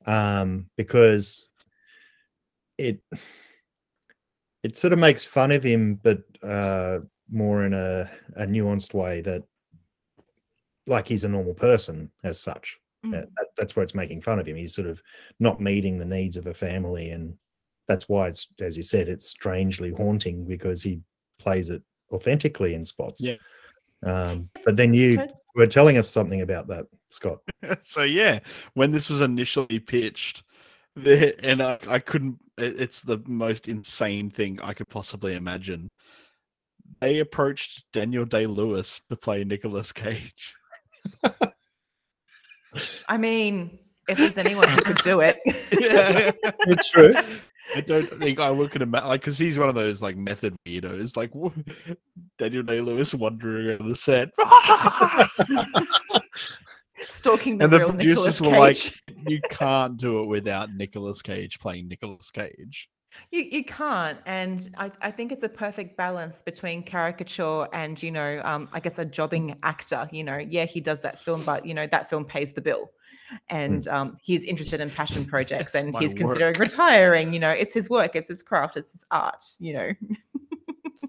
Um, 0.06 0.70
because 0.76 1.48
it 2.78 3.00
it 4.62 4.76
sort 4.76 4.92
of 4.92 4.98
makes 4.98 5.24
fun 5.24 5.52
of 5.52 5.62
him, 5.62 6.00
but 6.02 6.22
uh, 6.42 7.00
more 7.30 7.64
in 7.64 7.74
a, 7.74 8.10
a 8.36 8.46
nuanced 8.46 8.94
way 8.94 9.20
that 9.22 9.42
like 10.86 11.06
he's 11.06 11.24
a 11.24 11.28
normal 11.28 11.54
person 11.54 12.10
as 12.24 12.40
such. 12.40 12.78
Mm. 13.04 13.14
Uh, 13.14 13.26
that, 13.36 13.46
that's 13.56 13.76
where 13.76 13.82
it's 13.82 13.94
making 13.94 14.22
fun 14.22 14.38
of 14.38 14.46
him. 14.46 14.56
He's 14.56 14.74
sort 14.74 14.88
of 14.88 15.02
not 15.38 15.60
meeting 15.60 15.98
the 15.98 16.04
needs 16.04 16.36
of 16.36 16.46
a 16.46 16.54
family, 16.54 17.10
and 17.10 17.34
that's 17.86 18.08
why 18.08 18.28
it's, 18.28 18.52
as 18.60 18.76
you 18.76 18.82
said, 18.82 19.08
it's 19.08 19.26
strangely 19.26 19.90
haunting 19.90 20.44
because 20.44 20.82
he 20.82 21.00
plays 21.38 21.70
it 21.70 21.82
authentically 22.10 22.74
in 22.74 22.84
spots. 22.84 23.22
Yeah. 23.22 23.36
Um, 24.04 24.48
but 24.64 24.76
then 24.76 24.94
you 24.94 25.26
were 25.54 25.66
telling 25.66 25.98
us 25.98 26.08
something 26.08 26.40
about 26.40 26.66
that, 26.68 26.86
Scott. 27.10 27.38
so 27.82 28.02
yeah, 28.02 28.40
when 28.74 28.92
this 28.92 29.08
was 29.08 29.20
initially 29.20 29.78
pitched, 29.78 30.42
the, 31.02 31.34
and 31.44 31.62
I, 31.62 31.78
I 31.88 31.98
couldn't. 31.98 32.38
it- 32.58 32.80
It's 32.80 33.02
the 33.02 33.18
most 33.26 33.68
insane 33.68 34.30
thing 34.30 34.58
I 34.62 34.72
could 34.74 34.88
possibly 34.88 35.34
imagine. 35.34 35.88
They 37.00 37.18
approached 37.20 37.84
Daniel 37.92 38.24
Day 38.24 38.46
Lewis 38.46 39.02
to 39.10 39.16
play 39.16 39.44
Nicolas 39.44 39.92
Cage. 39.92 40.54
I 43.08 43.16
mean, 43.18 43.78
if 44.08 44.18
there's 44.18 44.38
anyone 44.38 44.68
who 44.68 44.80
could 44.82 44.98
do 44.98 45.20
it, 45.20 45.38
yeah, 45.80 46.32
It's 46.66 46.90
true. 46.94 47.14
I 47.76 47.82
don't 47.82 48.06
think 48.18 48.40
I 48.40 48.50
would 48.50 48.70
could 48.70 48.80
imagine 48.82 49.08
like 49.08 49.20
because 49.20 49.38
he's 49.38 49.58
one 49.58 49.68
of 49.68 49.74
those 49.74 50.00
like 50.00 50.16
method 50.16 50.56
weirdos, 50.66 51.16
like 51.16 51.30
Daniel 52.38 52.62
Day 52.62 52.80
Lewis 52.80 53.14
wandering 53.14 53.66
around 53.68 53.88
the 53.88 53.94
set. 53.94 54.30
stalking 57.04 57.58
the 57.58 57.64
and 57.64 57.72
the 57.72 57.86
producers 57.86 58.40
were 58.40 58.58
like, 58.58 58.94
"You 59.26 59.40
can't 59.50 59.96
do 59.96 60.22
it 60.22 60.26
without 60.26 60.72
Nicolas 60.74 61.22
Cage 61.22 61.58
playing 61.58 61.88
Nicolas 61.88 62.30
Cage." 62.30 62.88
You 63.30 63.40
you 63.40 63.64
can't, 63.64 64.18
and 64.26 64.70
I, 64.76 64.90
I 65.00 65.10
think 65.10 65.32
it's 65.32 65.42
a 65.42 65.48
perfect 65.48 65.96
balance 65.96 66.42
between 66.42 66.82
caricature 66.82 67.66
and 67.72 68.00
you 68.02 68.10
know, 68.10 68.40
um, 68.44 68.68
I 68.72 68.80
guess 68.80 68.98
a 68.98 69.04
jobbing 69.04 69.58
actor. 69.62 70.08
You 70.12 70.24
know, 70.24 70.36
yeah, 70.36 70.64
he 70.64 70.80
does 70.80 71.00
that 71.00 71.22
film, 71.22 71.42
but 71.44 71.66
you 71.66 71.74
know 71.74 71.86
that 71.86 72.10
film 72.10 72.24
pays 72.24 72.52
the 72.52 72.60
bill, 72.60 72.90
and 73.48 73.86
um, 73.88 74.16
he's 74.22 74.44
interested 74.44 74.80
in 74.80 74.90
passion 74.90 75.24
projects, 75.30 75.74
and 75.74 75.96
he's 75.98 76.12
work. 76.12 76.18
considering 76.18 76.54
retiring. 76.58 77.32
You 77.32 77.40
know, 77.40 77.50
it's 77.50 77.74
his 77.74 77.90
work, 77.90 78.14
it's 78.14 78.28
his 78.28 78.42
craft, 78.42 78.76
it's 78.76 78.92
his 78.92 79.04
art. 79.10 79.42
You 79.58 79.72
know, 79.72 79.92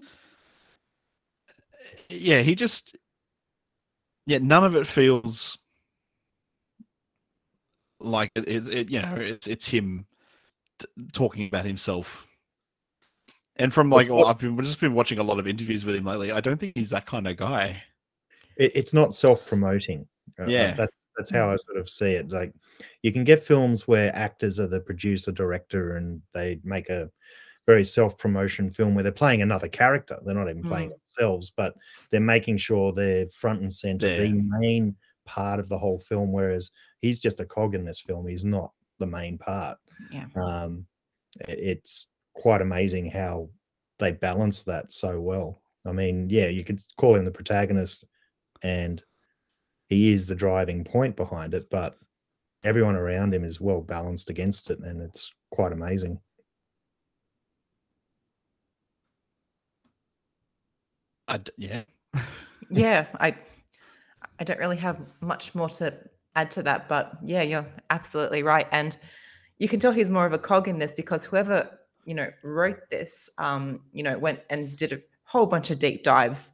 yeah, 2.08 2.40
he 2.40 2.54
just 2.54 2.96
yeah, 4.26 4.38
none 4.38 4.64
of 4.64 4.76
it 4.76 4.86
feels 4.86 5.58
like 8.00 8.30
it, 8.34 8.48
it, 8.48 8.68
it 8.68 8.90
you 8.90 9.00
know, 9.02 9.14
it's 9.16 9.46
it's 9.46 9.66
him 9.66 10.06
t- 10.78 10.86
talking 11.12 11.46
about 11.46 11.64
himself. 11.64 12.26
And 13.56 13.72
from 13.74 13.90
like, 13.90 14.08
well, 14.08 14.26
I've 14.26 14.38
been 14.38 14.56
just 14.62 14.80
been 14.80 14.94
watching 14.94 15.18
a 15.18 15.22
lot 15.22 15.38
of 15.38 15.46
interviews 15.46 15.84
with 15.84 15.94
him 15.94 16.04
lately. 16.04 16.32
I 16.32 16.40
don't 16.40 16.58
think 16.58 16.72
he's 16.76 16.90
that 16.90 17.06
kind 17.06 17.26
of 17.28 17.36
guy. 17.36 17.82
it, 18.56 18.72
it's 18.74 18.94
not 18.94 19.14
self-promoting 19.14 20.06
Uh, 20.40 20.44
Yeah. 20.46 20.72
that's 20.74 21.06
that's 21.16 21.30
how 21.30 21.50
i 21.50 21.56
sort 21.56 21.76
of 21.78 21.88
see 21.88 22.12
it 22.12 22.30
like 22.30 22.52
you 23.02 23.12
can 23.12 23.24
get 23.24 23.44
films 23.44 23.86
where 23.88 24.14
actors 24.14 24.58
are 24.60 24.68
the 24.68 24.80
producer 24.80 25.32
director 25.32 25.96
and 25.96 26.22
they 26.34 26.60
make 26.64 26.88
a 26.88 27.10
very 27.66 27.84
self-promotion 27.84 28.70
film 28.70 28.94
where 28.94 29.02
they're 29.02 29.12
playing 29.24 29.42
another 29.42 29.68
character 29.68 30.16
they're 30.24 30.34
not 30.42 30.48
even 30.48 30.62
playing 30.62 30.90
themselves 30.90 31.52
but 31.56 31.74
they're 32.10 32.20
making 32.36 32.56
sure 32.58 32.92
they're 32.92 33.28
front 33.28 33.60
and 33.60 33.72
center 33.72 34.06
There. 34.06 34.20
the 34.28 34.32
main 34.60 34.96
part 35.30 35.60
of 35.60 35.68
the 35.68 35.78
whole 35.78 36.00
film 36.00 36.32
whereas 36.32 36.72
he's 37.02 37.20
just 37.20 37.38
a 37.38 37.44
cog 37.44 37.76
in 37.76 37.84
this 37.84 38.00
film 38.00 38.26
he's 38.26 38.44
not 38.44 38.72
the 38.98 39.06
main 39.06 39.38
part 39.38 39.78
yeah. 40.10 40.26
um 40.36 40.84
it's 41.48 42.08
quite 42.34 42.60
amazing 42.60 43.08
how 43.08 43.48
they 44.00 44.10
balance 44.10 44.64
that 44.64 44.92
so 44.92 45.20
well 45.20 45.62
i 45.86 45.92
mean 45.92 46.28
yeah 46.28 46.48
you 46.48 46.64
could 46.64 46.82
call 46.96 47.14
him 47.14 47.24
the 47.24 47.30
protagonist 47.30 48.04
and 48.62 49.04
he 49.88 50.12
is 50.12 50.26
the 50.26 50.34
driving 50.34 50.82
point 50.82 51.14
behind 51.14 51.54
it 51.54 51.70
but 51.70 51.96
everyone 52.64 52.96
around 52.96 53.32
him 53.32 53.44
is 53.44 53.60
well 53.60 53.80
balanced 53.80 54.30
against 54.30 54.68
it 54.68 54.80
and 54.80 55.00
it's 55.00 55.32
quite 55.52 55.72
amazing 55.72 56.18
I 61.28 61.36
d- 61.36 61.52
yeah. 61.56 61.82
yeah 62.70 63.06
i 63.20 63.36
i 64.40 64.44
don't 64.44 64.58
really 64.58 64.76
have 64.76 64.98
much 65.20 65.54
more 65.54 65.68
to 65.68 65.94
add 66.34 66.50
to 66.50 66.62
that 66.62 66.88
but 66.88 67.12
yeah 67.24 67.42
you're 67.42 67.66
absolutely 67.90 68.42
right 68.42 68.66
and 68.72 68.96
you 69.58 69.68
can 69.68 69.78
tell 69.78 69.92
he's 69.92 70.10
more 70.10 70.26
of 70.26 70.32
a 70.32 70.38
cog 70.38 70.66
in 70.68 70.78
this 70.78 70.94
because 70.94 71.24
whoever 71.24 71.78
you 72.04 72.14
know 72.14 72.28
wrote 72.42 72.88
this 72.90 73.30
um 73.38 73.80
you 73.92 74.02
know 74.02 74.18
went 74.18 74.40
and 74.50 74.76
did 74.76 74.92
a 74.92 75.00
whole 75.24 75.46
bunch 75.46 75.70
of 75.70 75.78
deep 75.78 76.02
dives 76.02 76.52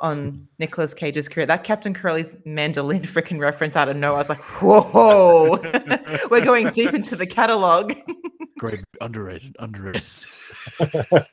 on 0.00 0.46
Nicolas 0.58 0.92
Cage's 0.94 1.28
career. 1.28 1.46
That 1.46 1.64
Captain 1.64 1.94
Corelli's 1.94 2.36
mandolin 2.44 3.02
freaking 3.02 3.38
reference 3.40 3.76
out 3.76 3.88
of 3.88 3.96
nowhere. 3.96 4.16
I 4.16 4.20
was 4.20 4.28
like, 4.28 4.42
whoa, 4.60 5.58
we're 6.30 6.44
going 6.44 6.68
deep 6.70 6.92
into 6.92 7.16
the 7.16 7.26
catalog. 7.26 7.94
Great, 8.58 8.84
underrated, 9.00 9.56
underrated. 9.58 10.02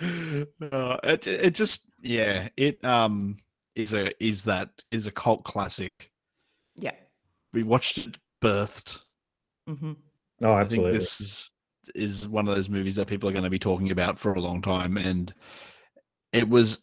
no, 0.00 1.00
it 1.02 1.26
it 1.26 1.54
just 1.54 1.82
yeah, 2.00 2.48
it 2.56 2.84
um 2.84 3.36
is 3.74 3.94
a 3.94 4.12
is 4.24 4.44
that 4.44 4.70
is 4.90 5.06
a 5.06 5.12
cult 5.12 5.44
classic. 5.44 6.10
yeah. 6.76 6.92
We 7.52 7.62
watched 7.62 7.98
it 7.98 8.18
birthed. 8.42 9.02
mm-hmm. 9.68 9.92
oh 10.42 10.52
I 10.52 10.60
absolutely 10.60 10.92
think 10.92 11.00
this 11.00 11.20
is 11.20 11.50
is 11.94 12.28
one 12.28 12.46
of 12.46 12.54
those 12.54 12.68
movies 12.68 12.96
that 12.96 13.06
people 13.06 13.28
are 13.28 13.32
going 13.32 13.44
to 13.44 13.50
be 13.50 13.58
talking 13.58 13.90
about 13.90 14.18
for 14.18 14.34
a 14.34 14.40
long 14.40 14.60
time, 14.60 14.96
and 14.96 15.32
it 16.32 16.48
was 16.48 16.82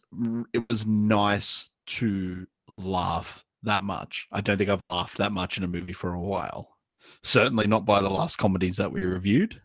it 0.52 0.68
was 0.68 0.86
nice 0.86 1.70
to 1.86 2.46
laugh 2.78 3.44
that 3.62 3.84
much. 3.84 4.26
I 4.32 4.40
don't 4.40 4.58
think 4.58 4.70
I've 4.70 4.82
laughed 4.90 5.18
that 5.18 5.32
much 5.32 5.58
in 5.58 5.64
a 5.64 5.68
movie 5.68 5.92
for 5.92 6.14
a 6.14 6.20
while. 6.20 6.76
Certainly 7.22 7.68
not 7.68 7.84
by 7.84 8.00
the 8.00 8.10
last 8.10 8.36
comedies 8.36 8.76
that 8.76 8.90
we 8.90 9.02
reviewed. 9.02 9.60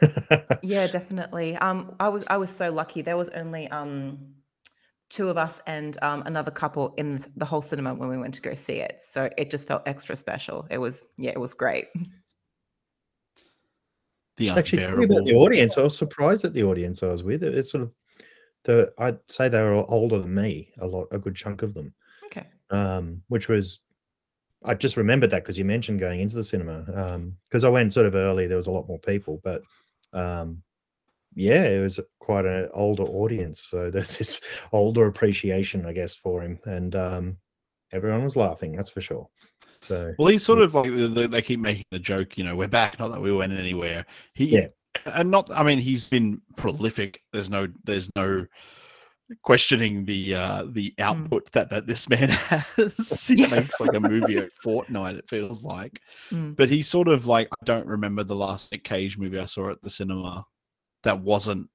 Yeah, 0.62 0.86
definitely. 0.86 1.56
Um, 1.56 1.94
I 2.00 2.08
was 2.08 2.24
I 2.28 2.36
was 2.36 2.50
so 2.50 2.70
lucky. 2.70 3.02
There 3.02 3.16
was 3.16 3.28
only 3.30 3.68
um 3.68 4.18
two 5.08 5.28
of 5.28 5.36
us 5.38 5.60
and 5.66 5.96
um 6.02 6.22
another 6.26 6.50
couple 6.50 6.94
in 6.96 7.24
the 7.36 7.44
whole 7.44 7.62
cinema 7.62 7.94
when 7.94 8.08
we 8.08 8.18
went 8.18 8.34
to 8.34 8.42
go 8.42 8.54
see 8.54 8.74
it. 8.74 9.00
So 9.06 9.30
it 9.38 9.50
just 9.50 9.66
felt 9.66 9.82
extra 9.86 10.16
special. 10.16 10.66
It 10.70 10.78
was 10.78 11.04
yeah, 11.16 11.30
it 11.30 11.40
was 11.40 11.54
great. 11.54 11.88
The 14.36 14.50
actually 14.50 14.84
about 14.84 15.26
the 15.26 15.34
audience 15.34 15.76
i 15.76 15.82
was 15.82 15.98
surprised 15.98 16.46
at 16.46 16.54
the 16.54 16.62
audience 16.62 17.02
i 17.02 17.08
was 17.08 17.22
with 17.22 17.42
it, 17.42 17.54
it's 17.54 17.70
sort 17.70 17.82
of 17.82 17.92
the 18.64 18.90
i'd 18.96 19.18
say 19.28 19.50
they 19.50 19.60
were 19.60 19.84
older 19.90 20.18
than 20.18 20.34
me 20.34 20.72
a 20.80 20.86
lot 20.86 21.08
a 21.10 21.18
good 21.18 21.36
chunk 21.36 21.60
of 21.60 21.74
them 21.74 21.92
Okay. 22.24 22.46
um, 22.70 23.22
which 23.28 23.48
was 23.48 23.80
I 24.64 24.74
just 24.74 24.96
remembered 24.96 25.30
that 25.30 25.42
because 25.42 25.58
you 25.58 25.64
mentioned 25.64 26.00
going 26.00 26.20
into 26.20 26.36
the 26.36 26.44
cinema. 26.44 26.84
Because 27.48 27.64
I 27.64 27.68
went 27.68 27.94
sort 27.94 28.06
of 28.06 28.14
early, 28.14 28.46
there 28.46 28.56
was 28.56 28.66
a 28.66 28.70
lot 28.70 28.88
more 28.88 28.98
people, 28.98 29.40
but 29.42 29.62
um, 30.12 30.62
yeah, 31.34 31.64
it 31.64 31.80
was 31.80 32.00
quite 32.18 32.44
an 32.44 32.68
older 32.72 33.04
audience. 33.04 33.66
So 33.70 33.90
there's 33.92 34.16
this 34.16 34.40
older 34.72 35.06
appreciation, 35.06 35.86
I 35.86 35.92
guess, 35.92 36.14
for 36.14 36.42
him, 36.42 36.58
and 36.64 36.94
um, 36.96 37.36
everyone 37.92 38.24
was 38.24 38.36
laughing. 38.36 38.72
That's 38.76 38.90
for 38.90 39.00
sure. 39.00 39.28
So 39.82 40.12
Well, 40.18 40.28
he's 40.28 40.44
sort 40.44 40.60
of 40.60 40.74
like 40.74 40.90
the- 40.90 41.08
the- 41.08 41.28
they 41.28 41.40
keep 41.42 41.60
making 41.60 41.84
the 41.90 41.98
joke, 41.98 42.36
you 42.36 42.44
know, 42.44 42.54
we're 42.54 42.68
back, 42.68 42.98
not 42.98 43.12
that 43.12 43.20
we 43.22 43.32
went 43.32 43.52
anywhere. 43.52 44.04
He 44.34 44.46
Yeah. 44.46 44.66
and 45.06 45.30
not 45.30 45.50
I 45.50 45.62
mean, 45.62 45.78
he's 45.78 46.10
been 46.10 46.42
prolific. 46.56 47.22
There's 47.32 47.48
no 47.48 47.68
there's 47.84 48.10
no 48.16 48.46
questioning 49.42 50.04
the 50.04 50.34
uh 50.34 50.64
the 50.70 50.92
output 50.98 51.50
that 51.52 51.70
that 51.70 51.86
this 51.86 52.08
man 52.08 52.28
has. 52.28 53.26
he 53.28 53.36
Yeah. 53.42 53.46
makes 53.48 53.80
like 53.80 53.94
a 53.94 54.00
movie 54.00 54.36
a 54.38 54.48
fortnight, 54.62 55.16
it 55.16 55.28
feels 55.28 55.62
like. 55.64 56.00
Mm. 56.30 56.56
But 56.56 56.68
he's 56.68 56.88
sort 56.88 57.08
of 57.08 57.26
like 57.26 57.48
I 57.52 57.64
don't 57.64 57.86
remember 57.86 58.24
the 58.24 58.36
last 58.36 58.72
Nick 58.72 58.84
Cage 58.84 59.18
movie 59.18 59.38
I 59.38 59.46
saw 59.46 59.70
at 59.70 59.82
the 59.82 59.90
cinema 59.90 60.44
that 61.02 61.20
wasn't 61.20 61.68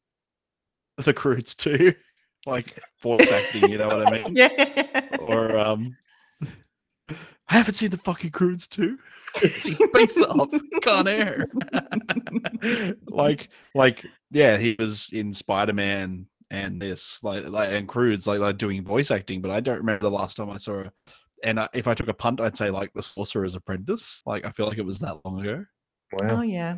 the 0.97 1.13
Croods 1.13 1.55
2. 1.55 1.93
Like 2.47 2.79
voice 3.01 3.31
acting, 3.31 3.71
you 3.71 3.79
know 3.79 3.88
what 3.88 4.05
I 4.07 4.12
mean? 4.21 4.35
Yeah. 4.35 5.17
or 5.19 5.57
um 5.57 5.97
I 7.09 7.57
haven't 7.57 7.74
seen 7.74 7.89
the 7.89 7.97
fucking 7.97 8.29
Croods 8.31 8.67
too. 8.67 9.00
See 9.57 9.74
face 9.95 10.21
off, 10.21 10.50
Con 10.83 11.07
Air. 11.07 11.47
like, 13.07 13.50
like, 13.74 14.05
yeah, 14.31 14.57
he 14.57 14.75
was 14.77 15.09
in 15.12 15.33
Spider 15.33 15.74
Man 15.74 16.27
and 16.55 16.81
this, 16.81 17.24
like, 17.24 17.47
like, 17.50 17.71
and 17.71 17.88
Croods 17.88 18.27
like, 18.27 18.39
like 18.39 18.57
doing 18.57 18.83
voice 18.83 19.12
acting. 19.12 19.41
But 19.41 19.51
I 19.51 19.59
don't 19.59 19.79
remember 19.79 20.03
the 20.03 20.12
last 20.12 20.38
time 20.38 20.50
I 20.50 20.57
saw 20.57 20.81
it. 20.81 20.91
And 21.43 21.59
I, 21.59 21.67
if 21.74 21.88
I 21.88 21.93
took 21.93 22.07
a 22.07 22.13
punt, 22.13 22.39
I'd 22.39 22.57
say 22.57 22.69
like 22.69 22.93
the 22.93 23.03
Sorcerer's 23.03 23.55
Apprentice. 23.55 24.24
Like, 24.25 24.45
I 24.45 24.51
feel 24.51 24.67
like 24.67 24.77
it 24.77 24.85
was 24.85 25.00
that 25.00 25.24
long 25.25 25.41
ago. 25.41 25.65
Oh 26.24 26.41
yeah. 26.41 26.77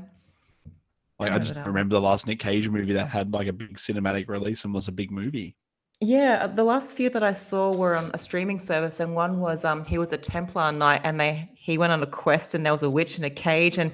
Like 1.20 1.32
I 1.32 1.34
remember 1.34 1.40
just 1.40 1.54
that 1.56 1.68
remember 1.68 1.96
the 1.96 2.02
last 2.02 2.28
Nick 2.28 2.40
Cage 2.40 2.70
movie 2.70 2.94
that 2.94 3.08
had 3.08 3.34
like 3.34 3.48
a 3.48 3.54
big 3.54 3.78
cinematic 3.78 4.28
release 4.28 4.66
and 4.66 4.74
was 4.74 4.88
a 4.88 4.92
big 4.92 5.12
movie. 5.12 5.56
Yeah, 6.00 6.44
uh, 6.44 6.48
the 6.48 6.64
last 6.64 6.94
few 6.94 7.10
that 7.10 7.24
I 7.24 7.34
saw 7.34 7.76
were 7.76 7.96
on 7.96 8.12
a 8.14 8.20
streaming 8.20 8.60
service, 8.60 9.00
and 9.00 9.16
one 9.16 9.40
was 9.40 9.66
um 9.66 9.84
he 9.84 9.98
was 9.98 10.14
a 10.14 10.18
Templar 10.18 10.72
knight, 10.72 11.02
and 11.04 11.20
they 11.20 11.50
he 11.56 11.78
went 11.78 11.92
on 11.92 12.04
a 12.04 12.08
quest, 12.08 12.54
and 12.54 12.64
there 12.64 12.74
was 12.74 12.84
a 12.84 12.90
witch 12.90 13.18
in 13.18 13.24
a 13.24 13.32
cage, 13.32 13.80
and 13.80 13.92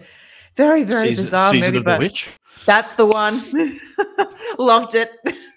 very 0.55 0.83
very 0.83 1.09
Season, 1.09 1.25
bizarre 1.25 1.51
Season 1.51 1.67
movie. 1.67 1.77
of 1.77 1.85
the 1.85 1.91
but 1.91 1.99
Witch. 1.99 2.37
That's 2.65 2.95
the 2.95 3.05
one. 3.05 3.41
Loved 4.59 4.95
it. 4.95 5.11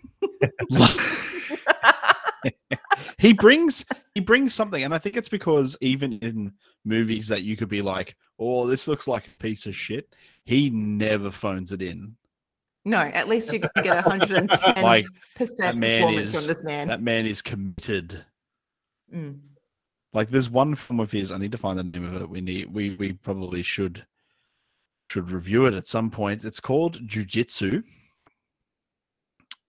he 3.19 3.33
brings 3.33 3.85
he 4.15 4.21
brings 4.21 4.55
something, 4.55 4.83
and 4.83 4.95
I 4.95 4.99
think 4.99 5.17
it's 5.17 5.29
because 5.29 5.77
even 5.81 6.15
in 6.21 6.53
movies 6.85 7.29
that 7.29 7.43
you 7.43 7.57
could 7.57 7.69
be 7.69 7.83
like, 7.83 8.17
"Oh, 8.39 8.67
this 8.67 8.89
looks 8.89 9.09
like 9.09 9.27
a 9.27 9.43
piece 9.43 9.67
of 9.67 9.75
shit," 9.77 10.15
he 10.45 10.71
never 10.71 11.31
phones 11.31 11.73
it 11.73 11.83
in. 11.83 12.17
No, 12.85 12.99
at 12.99 13.29
least 13.29 13.53
you 13.53 13.59
get 13.59 13.99
a 13.99 14.03
hundred 14.03 14.37
and 14.39 14.51
ten 14.51 14.83
Like 14.83 15.07
percent 15.35 15.59
that 15.59 15.77
man 15.77 16.03
performance 16.03 16.29
is 16.29 16.35
from 16.37 16.47
this 16.47 16.65
man. 16.65 16.89
that 16.89 17.03
man 17.03 17.27
is 17.27 17.43
committed. 17.43 18.25
Mm. 19.13 19.41
Like 20.13 20.29
there's 20.29 20.49
one 20.51 20.75
film 20.75 21.01
of 21.01 21.11
his. 21.11 21.33
I 21.33 21.39
need 21.39 21.53
to 21.53 21.59
find 21.59 21.79
the 21.79 21.85
name 21.85 22.05
of 22.15 22.23
it. 22.23 22.31
We 22.31 22.41
need 22.41 22.73
we 22.73 22.91
we 22.97 23.13
probably 23.15 23.63
should 23.63 24.07
should 25.11 25.31
review 25.31 25.67
it 25.67 25.75
at 25.75 25.87
some 25.87 26.11
point. 26.11 26.45
It's 26.45 26.61
called 26.61 27.07
Jiu 27.09 27.25
Jitsu. 27.25 27.83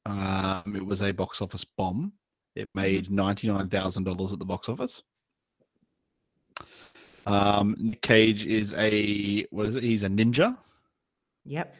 Um, 0.08 0.76
it 0.76 0.86
was 0.86 1.02
a 1.02 1.12
box 1.12 1.42
office 1.42 1.66
bomb. 1.66 2.14
It 2.56 2.70
made 2.74 3.12
ninety 3.12 3.48
nine 3.48 3.68
thousand 3.68 4.06
dollars 4.06 4.32
at 4.34 4.40
the 4.40 4.46
box 4.46 4.70
office. 4.70 5.04
Um, 7.26 7.76
Nick 7.78 8.02
Cage 8.02 8.46
is 8.46 8.74
a 8.76 9.44
what 9.52 9.66
is 9.66 9.76
it? 9.76 9.84
He's 9.84 10.04
a 10.04 10.08
ninja 10.08 10.58
Yep. 11.46 11.76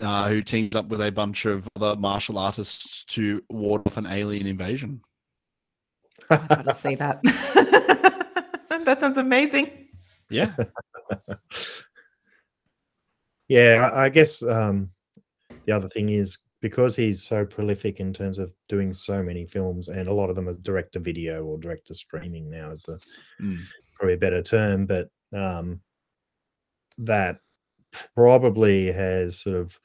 uh, 0.00 0.28
who 0.28 0.42
teams 0.42 0.76
up 0.76 0.88
with 0.88 1.00
a 1.00 1.10
bunch 1.10 1.46
of 1.46 1.66
other 1.76 1.96
martial 1.98 2.36
artists 2.38 3.04
to 3.04 3.42
ward 3.48 3.82
off 3.86 3.96
an 3.96 4.06
alien 4.06 4.46
invasion. 4.46 5.00
I 6.30 6.36
gotta 6.36 6.74
see 6.74 6.94
that. 6.96 7.22
that 8.84 9.00
sounds 9.00 9.16
amazing. 9.18 9.88
Yeah, 10.28 10.54
Yeah, 13.48 13.90
I 13.94 14.04
I 14.04 14.08
guess 14.10 14.42
um, 14.42 14.90
the 15.64 15.72
other 15.72 15.88
thing 15.88 16.10
is 16.10 16.36
because 16.66 16.96
he's 16.96 17.22
so 17.22 17.44
prolific 17.44 18.00
in 18.00 18.12
terms 18.12 18.38
of 18.38 18.52
doing 18.68 18.92
so 18.92 19.22
many 19.22 19.46
films, 19.46 19.86
and 19.88 20.08
a 20.08 20.12
lot 20.12 20.30
of 20.30 20.34
them 20.34 20.48
are 20.48 20.54
direct 20.54 20.94
to 20.94 20.98
video 20.98 21.44
or 21.44 21.58
direct 21.58 21.86
to 21.86 21.94
streaming 21.94 22.50
now 22.50 22.72
is 22.72 22.88
a, 22.88 22.98
Mm. 23.40 23.60
probably 23.94 24.14
a 24.14 24.18
better 24.18 24.42
term, 24.42 24.84
but 24.86 25.08
um, 25.32 25.80
that 26.98 27.38
probably 28.14 28.90
has 28.90 29.38
sort 29.38 29.56
of 29.56 29.78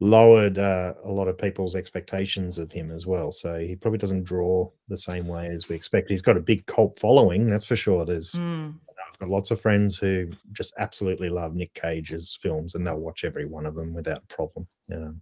lowered 0.00 0.58
uh, 0.58 0.94
a 1.04 1.10
lot 1.10 1.28
of 1.28 1.36
people's 1.36 1.74
expectations 1.76 2.56
of 2.56 2.72
him 2.72 2.90
as 2.90 3.06
well. 3.06 3.30
So 3.32 3.58
he 3.58 3.76
probably 3.76 3.98
doesn't 3.98 4.24
draw 4.24 4.70
the 4.88 4.96
same 4.96 5.26
way 5.26 5.48
as 5.48 5.68
we 5.68 5.76
expect. 5.76 6.08
He's 6.08 6.22
got 6.22 6.36
a 6.36 6.40
big 6.40 6.64
cult 6.66 6.98
following, 6.98 7.50
that's 7.50 7.66
for 7.66 7.76
sure. 7.76 8.04
There's 8.06 8.32
Mm. 8.32 8.74
I've 9.12 9.18
got 9.18 9.28
lots 9.30 9.50
of 9.50 9.60
friends 9.60 9.96
who 9.98 10.30
just 10.52 10.74
absolutely 10.78 11.28
love 11.30 11.54
Nick 11.54 11.74
Cage's 11.74 12.38
films, 12.40 12.74
and 12.74 12.86
they'll 12.86 13.00
watch 13.00 13.24
every 13.24 13.46
one 13.46 13.66
of 13.66 13.74
them 13.74 13.92
without 13.92 14.26
problem. 14.28 14.66
Um, 14.92 15.20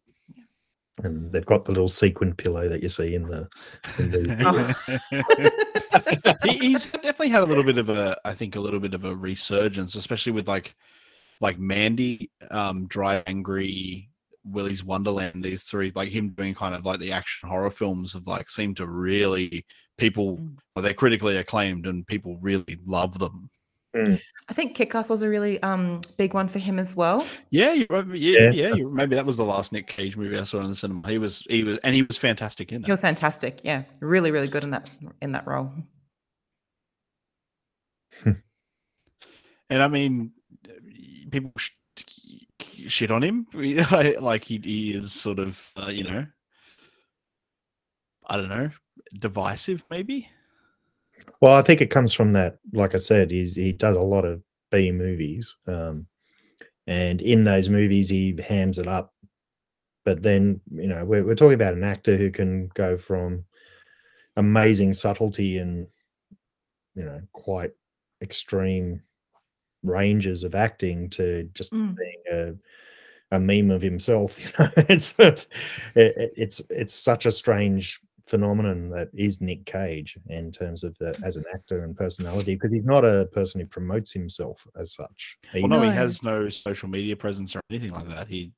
and 1.05 1.31
they've 1.31 1.45
got 1.45 1.65
the 1.65 1.73
little 1.73 1.89
sequin 1.89 2.35
pillow 2.35 2.69
that 2.69 2.83
you 2.83 2.89
see 2.89 3.15
in 3.15 3.29
the. 3.29 3.49
In 3.99 4.11
the 4.11 4.77
he, 6.45 6.59
he's 6.59 6.87
definitely 6.87 7.29
had 7.29 7.43
a 7.43 7.47
little 7.47 7.65
bit 7.65 7.79
of 7.79 7.89
a, 7.89 8.19
I 8.25 8.35
think, 8.35 8.57
a 8.57 8.61
little 8.61 8.81
bit 8.81 8.95
of 8.95 9.05
a 9.05 9.15
resurgence, 9.15 9.95
especially 9.95 10.33
with 10.33 10.49
like, 10.49 10.75
like 11.41 11.59
Mandy, 11.59 12.31
um, 12.51 12.87
Drive 12.87 13.25
Angry, 13.27 14.09
Willy's 14.45 14.83
Wonderland. 14.83 15.45
These 15.45 15.65
three, 15.65 15.93
like 15.95 16.09
him 16.09 16.31
doing 16.31 16.55
kind 16.55 16.75
of 16.75 16.87
like 16.87 16.99
the 16.99 17.13
action 17.13 17.49
horror 17.49 17.71
films, 17.71 18.15
have 18.15 18.27
like 18.27 18.49
seem 18.49 18.75
to 18.77 18.87
really 18.87 19.67
people. 19.99 20.41
Well, 20.75 20.83
they're 20.83 20.95
critically 20.95 21.37
acclaimed, 21.37 21.87
and 21.87 22.07
people 22.07 22.39
really 22.41 22.79
love 22.87 23.19
them. 23.19 23.51
I 24.49 24.53
think 24.53 24.77
Kick-Ass 24.77 25.09
was 25.09 25.23
a 25.23 25.29
really 25.29 25.61
um 25.63 26.01
big 26.17 26.35
one 26.35 26.49
for 26.49 26.59
him 26.61 26.79
as 26.79 26.95
well. 26.95 27.27
Yeah, 27.51 27.73
you, 27.73 27.87
right, 27.91 28.07
yeah, 28.09 28.41
Yeah. 28.43 28.51
yeah. 28.51 28.75
you- 28.77 28.91
maybe 28.91 29.15
that 29.17 29.27
was 29.27 29.37
the 29.37 29.45
last 29.45 29.73
Nick 29.73 29.87
Cage 29.89 30.17
movie 30.17 30.39
I 30.39 30.45
saw 30.45 30.61
in 30.61 30.69
the 30.69 30.77
cinema. 30.77 31.09
He 31.09 31.19
was, 31.19 31.43
he 31.51 31.65
was, 31.65 31.79
and 31.79 31.95
he 31.95 32.03
was 32.03 32.17
fantastic 32.17 32.71
in 32.73 32.83
it. 32.83 32.87
He 32.87 32.93
was 32.93 33.01
fantastic. 33.01 33.61
Yeah, 33.65 33.83
really, 34.01 34.31
really 34.31 34.49
good 34.49 34.63
in 34.65 34.71
that 34.71 34.91
in 35.23 35.33
that 35.33 35.47
role. 35.47 35.73
And 39.69 39.83
I 39.83 39.89
mean, 39.89 40.31
people 41.33 41.51
sh- 41.59 41.71
shit 42.87 43.11
on 43.11 43.21
him. 43.23 43.49
like 44.21 44.45
he, 44.45 44.61
he 44.63 44.93
is 44.93 45.13
sort 45.13 45.41
of, 45.41 45.69
uh, 45.77 45.89
you 45.89 46.05
know, 46.05 46.25
I 48.29 48.37
don't 48.37 48.49
know, 48.49 48.71
divisive 49.19 49.83
maybe. 49.91 50.29
Well, 51.41 51.55
I 51.55 51.63
think 51.63 51.81
it 51.81 51.91
comes 51.91 52.13
from 52.13 52.33
that. 52.35 52.59
Like 52.73 52.95
I 52.95 52.99
said, 52.99 53.31
he's 53.31 53.55
he 53.55 53.73
does 53.73 53.97
a 53.97 54.01
lot 54.01 54.25
of 54.25 54.43
B 54.71 54.91
movies, 54.93 55.57
um, 55.67 56.07
and 56.87 57.21
in 57.23 57.45
those 57.45 57.69
movies 57.69 58.09
he 58.09 58.39
hams 58.47 58.79
it 58.79 58.87
up. 58.87 59.13
But 60.05 60.23
then 60.23 60.61
you 60.73 60.87
know 60.89 61.05
we're 61.05 61.25
we're 61.25 61.35
talking 61.35 61.55
about 61.55 61.75
an 61.75 61.85
actor 61.85 62.17
who 62.17 62.31
can 62.31 62.69
go 62.75 62.97
from 62.97 63.45
amazing 64.37 64.93
subtlety 64.93 65.59
and 65.59 65.87
you 66.95 67.05
know 67.05 67.21
quite 67.33 67.73
extreme 68.23 69.03
ranges 69.83 70.43
of 70.43 70.55
acting 70.55 71.11
to 71.11 71.49
just 71.55 71.73
Mm. 71.73 71.97
being 71.97 72.23
a 72.33 72.55
a 73.33 73.41
meme 73.41 73.71
of 73.73 73.83
himself. 73.83 74.39
You 74.45 74.53
know, 74.59 74.71
it's 74.89 75.07
sort 75.17 75.29
of- 75.29 75.47
it, 75.97 76.17
it- 76.17 76.33
it's 76.37 76.63
it's 76.71 76.95
such 76.95 77.27
a 77.27 77.33
strange 77.33 78.01
phenomenon 78.27 78.91
that 78.91 79.09
is 79.15 79.41
Nick 79.41 79.65
Cage 79.67 80.19
in 80.29 80.51
terms 80.51 80.83
of 80.85 80.97
the, 80.99 81.17
as 81.25 81.37
an 81.37 81.45
actor 81.55 81.85
and 81.85 81.97
personality 81.97 82.55
because 82.55 82.73
he's 82.73 82.85
not 82.85 83.05
a 83.05 83.27
person 83.33 83.61
who 83.61 83.67
promotes 83.67 84.13
himself 84.13 84.67
as 84.79 84.93
such. 84.95 85.39
He- 85.53 85.61
Well, 85.61 85.69
no, 85.69 85.83
he 85.83 85.91
has 85.91 86.23
no 86.23 86.49
social 86.49 86.89
media 86.89 87.17
presence 87.17 87.55
or 87.55 87.61
anything 87.71 87.93
like 87.93 88.09
that. 88.09 88.29
He 88.29 88.53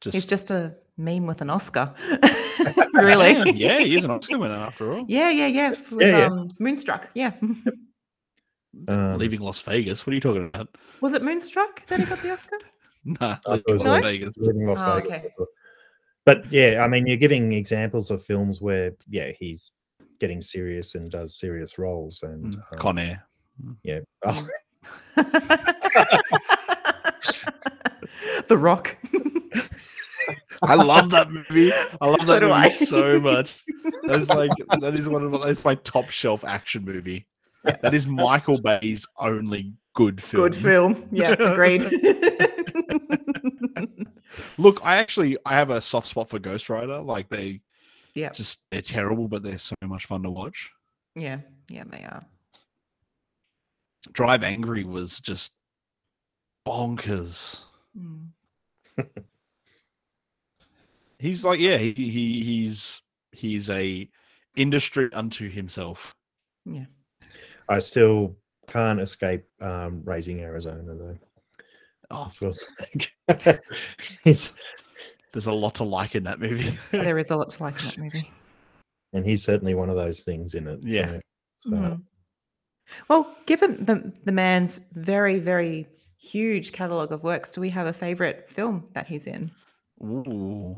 just, 0.00 0.14
He's 0.14 0.26
just 0.26 0.50
a 0.50 0.74
meme 0.96 1.26
with 1.26 1.40
an 1.42 1.50
Oscar. 1.50 1.94
really? 2.94 3.32
yeah, 3.34 3.44
yeah, 3.44 3.78
he 3.80 3.96
is 3.96 4.04
an 4.04 4.10
Oscar 4.10 4.38
winner 4.38 4.54
after 4.54 4.92
all. 4.92 5.04
Yeah, 5.08 5.30
yeah, 5.30 5.46
yeah. 5.46 5.70
With, 5.70 5.92
Yeah, 6.00 6.18
yeah. 6.18 6.26
Um, 6.26 6.48
Moonstruck. 6.58 7.08
Yeah. 7.14 7.32
um, 8.88 9.18
Leaving 9.18 9.40
Las 9.40 9.60
Vegas. 9.60 10.06
What 10.06 10.12
are 10.12 10.14
you 10.14 10.20
talking 10.20 10.46
about? 10.46 10.68
was 11.00 11.12
it 11.14 11.22
Moonstruck 11.22 11.86
that 11.86 11.98
he 12.00 12.04
got 12.06 12.20
the 12.22 12.32
Oscar? 12.32 12.56
Nah, 13.04 13.38
I 13.46 13.54
it 13.54 13.64
was 13.66 13.82
Las 13.84 13.96
No? 13.96 14.02
Vegas. 14.02 14.36
living 14.36 14.60
in 14.62 14.68
Las 14.68 14.82
Oh, 14.84 14.96
Vegas. 14.96 15.16
okay. 15.18 15.28
But 16.30 16.52
yeah, 16.52 16.82
I 16.84 16.88
mean, 16.88 17.06
you're 17.08 17.16
giving 17.16 17.52
examples 17.52 18.10
of 18.12 18.22
films 18.24 18.60
where 18.60 18.92
yeah 19.08 19.32
he's 19.38 19.72
getting 20.20 20.40
serious 20.40 20.94
and 20.94 21.10
does 21.10 21.38
serious 21.38 21.76
roles 21.78 22.22
and 22.22 22.44
Mm, 22.44 22.56
um, 22.72 22.78
Con 22.78 22.98
Air. 22.98 23.26
yeah. 23.82 24.00
Oh, 24.24 24.46
the 28.48 28.56
Rock. 28.56 28.96
I 30.62 30.74
love 30.74 31.10
that 31.10 31.30
movie. 31.30 31.72
I 32.00 32.06
love 32.06 32.26
that 32.26 32.40
do 32.40 32.48
movie 32.48 32.68
so 32.70 33.18
much. 33.18 33.64
That's 34.04 34.28
like 34.28 34.50
that 34.80 34.94
is 34.94 35.08
one 35.08 35.24
of 35.24 35.32
my, 35.32 35.46
that's 35.46 35.64
my 35.64 35.74
top 35.76 36.10
shelf 36.10 36.44
action 36.44 36.84
movie. 36.84 37.26
That 37.64 37.92
is 37.94 38.06
Michael 38.06 38.60
Bay's 38.60 39.06
only 39.18 39.72
good 39.94 40.22
film. 40.22 40.42
Good 40.44 40.54
film. 40.56 41.08
Yeah, 41.10 41.30
agreed. 41.38 41.82
Look, 44.58 44.80
I 44.84 44.96
actually 44.96 45.36
I 45.44 45.54
have 45.54 45.70
a 45.70 45.80
soft 45.80 46.08
spot 46.08 46.28
for 46.28 46.38
Ghost 46.38 46.68
Rider. 46.68 47.00
Like 47.00 47.28
they 47.28 47.60
yeah, 48.14 48.30
just 48.30 48.62
they're 48.70 48.82
terrible, 48.82 49.28
but 49.28 49.42
they're 49.42 49.58
so 49.58 49.74
much 49.84 50.06
fun 50.06 50.22
to 50.22 50.30
watch. 50.30 50.70
yeah, 51.14 51.38
yeah, 51.68 51.84
they 51.86 52.04
are. 52.04 52.22
Drive 54.12 54.42
Angry 54.42 54.84
was 54.84 55.20
just 55.20 55.54
bonkers. 56.66 57.60
Mm. 57.98 58.28
He's 61.18 61.44
like, 61.44 61.60
yeah, 61.60 61.76
he, 61.76 61.92
he 61.92 62.42
he's 62.42 63.02
he's 63.32 63.68
a 63.68 64.08
industry 64.56 65.10
unto 65.12 65.50
himself. 65.50 66.14
Yeah. 66.64 66.86
I 67.68 67.78
still 67.78 68.36
can't 68.68 69.00
escape 69.00 69.44
um, 69.60 70.02
raising 70.04 70.40
Arizona 70.40 70.94
though. 70.94 71.18
Oh, 72.10 72.24
That's 72.24 72.40
what 72.40 72.56
I 72.80 73.34
think. 73.36 73.60
he's 74.24 74.52
there's 75.32 75.46
a 75.46 75.52
lot 75.52 75.76
to 75.76 75.84
like 75.84 76.14
in 76.16 76.24
that 76.24 76.40
movie. 76.40 76.76
There 76.90 77.18
is 77.18 77.30
a 77.30 77.36
lot 77.36 77.50
to 77.50 77.62
like 77.62 77.78
in 77.80 77.86
that 77.86 77.98
movie. 78.14 78.30
and 79.12 79.24
he's 79.24 79.42
certainly 79.44 79.74
one 79.74 79.88
of 79.90 79.96
those 79.96 80.24
things 80.24 80.54
in 80.54 80.66
it. 80.66 80.80
Yeah. 80.82 81.18
So, 81.56 81.70
so, 81.70 81.76
Mhm. 81.76 82.02
Well, 83.08 83.36
given 83.46 83.84
the 83.84 84.12
the 84.24 84.32
man's 84.32 84.78
very, 84.94 85.38
very 85.38 85.86
huge 86.18 86.72
catalogue 86.72 87.12
of 87.12 87.22
works, 87.22 87.52
do 87.52 87.60
we 87.60 87.70
have 87.70 87.86
a 87.86 87.92
favourite 87.92 88.50
film 88.50 88.84
that 88.94 89.06
he's 89.06 89.26
in? 89.28 89.50
Ooh. 90.02 90.76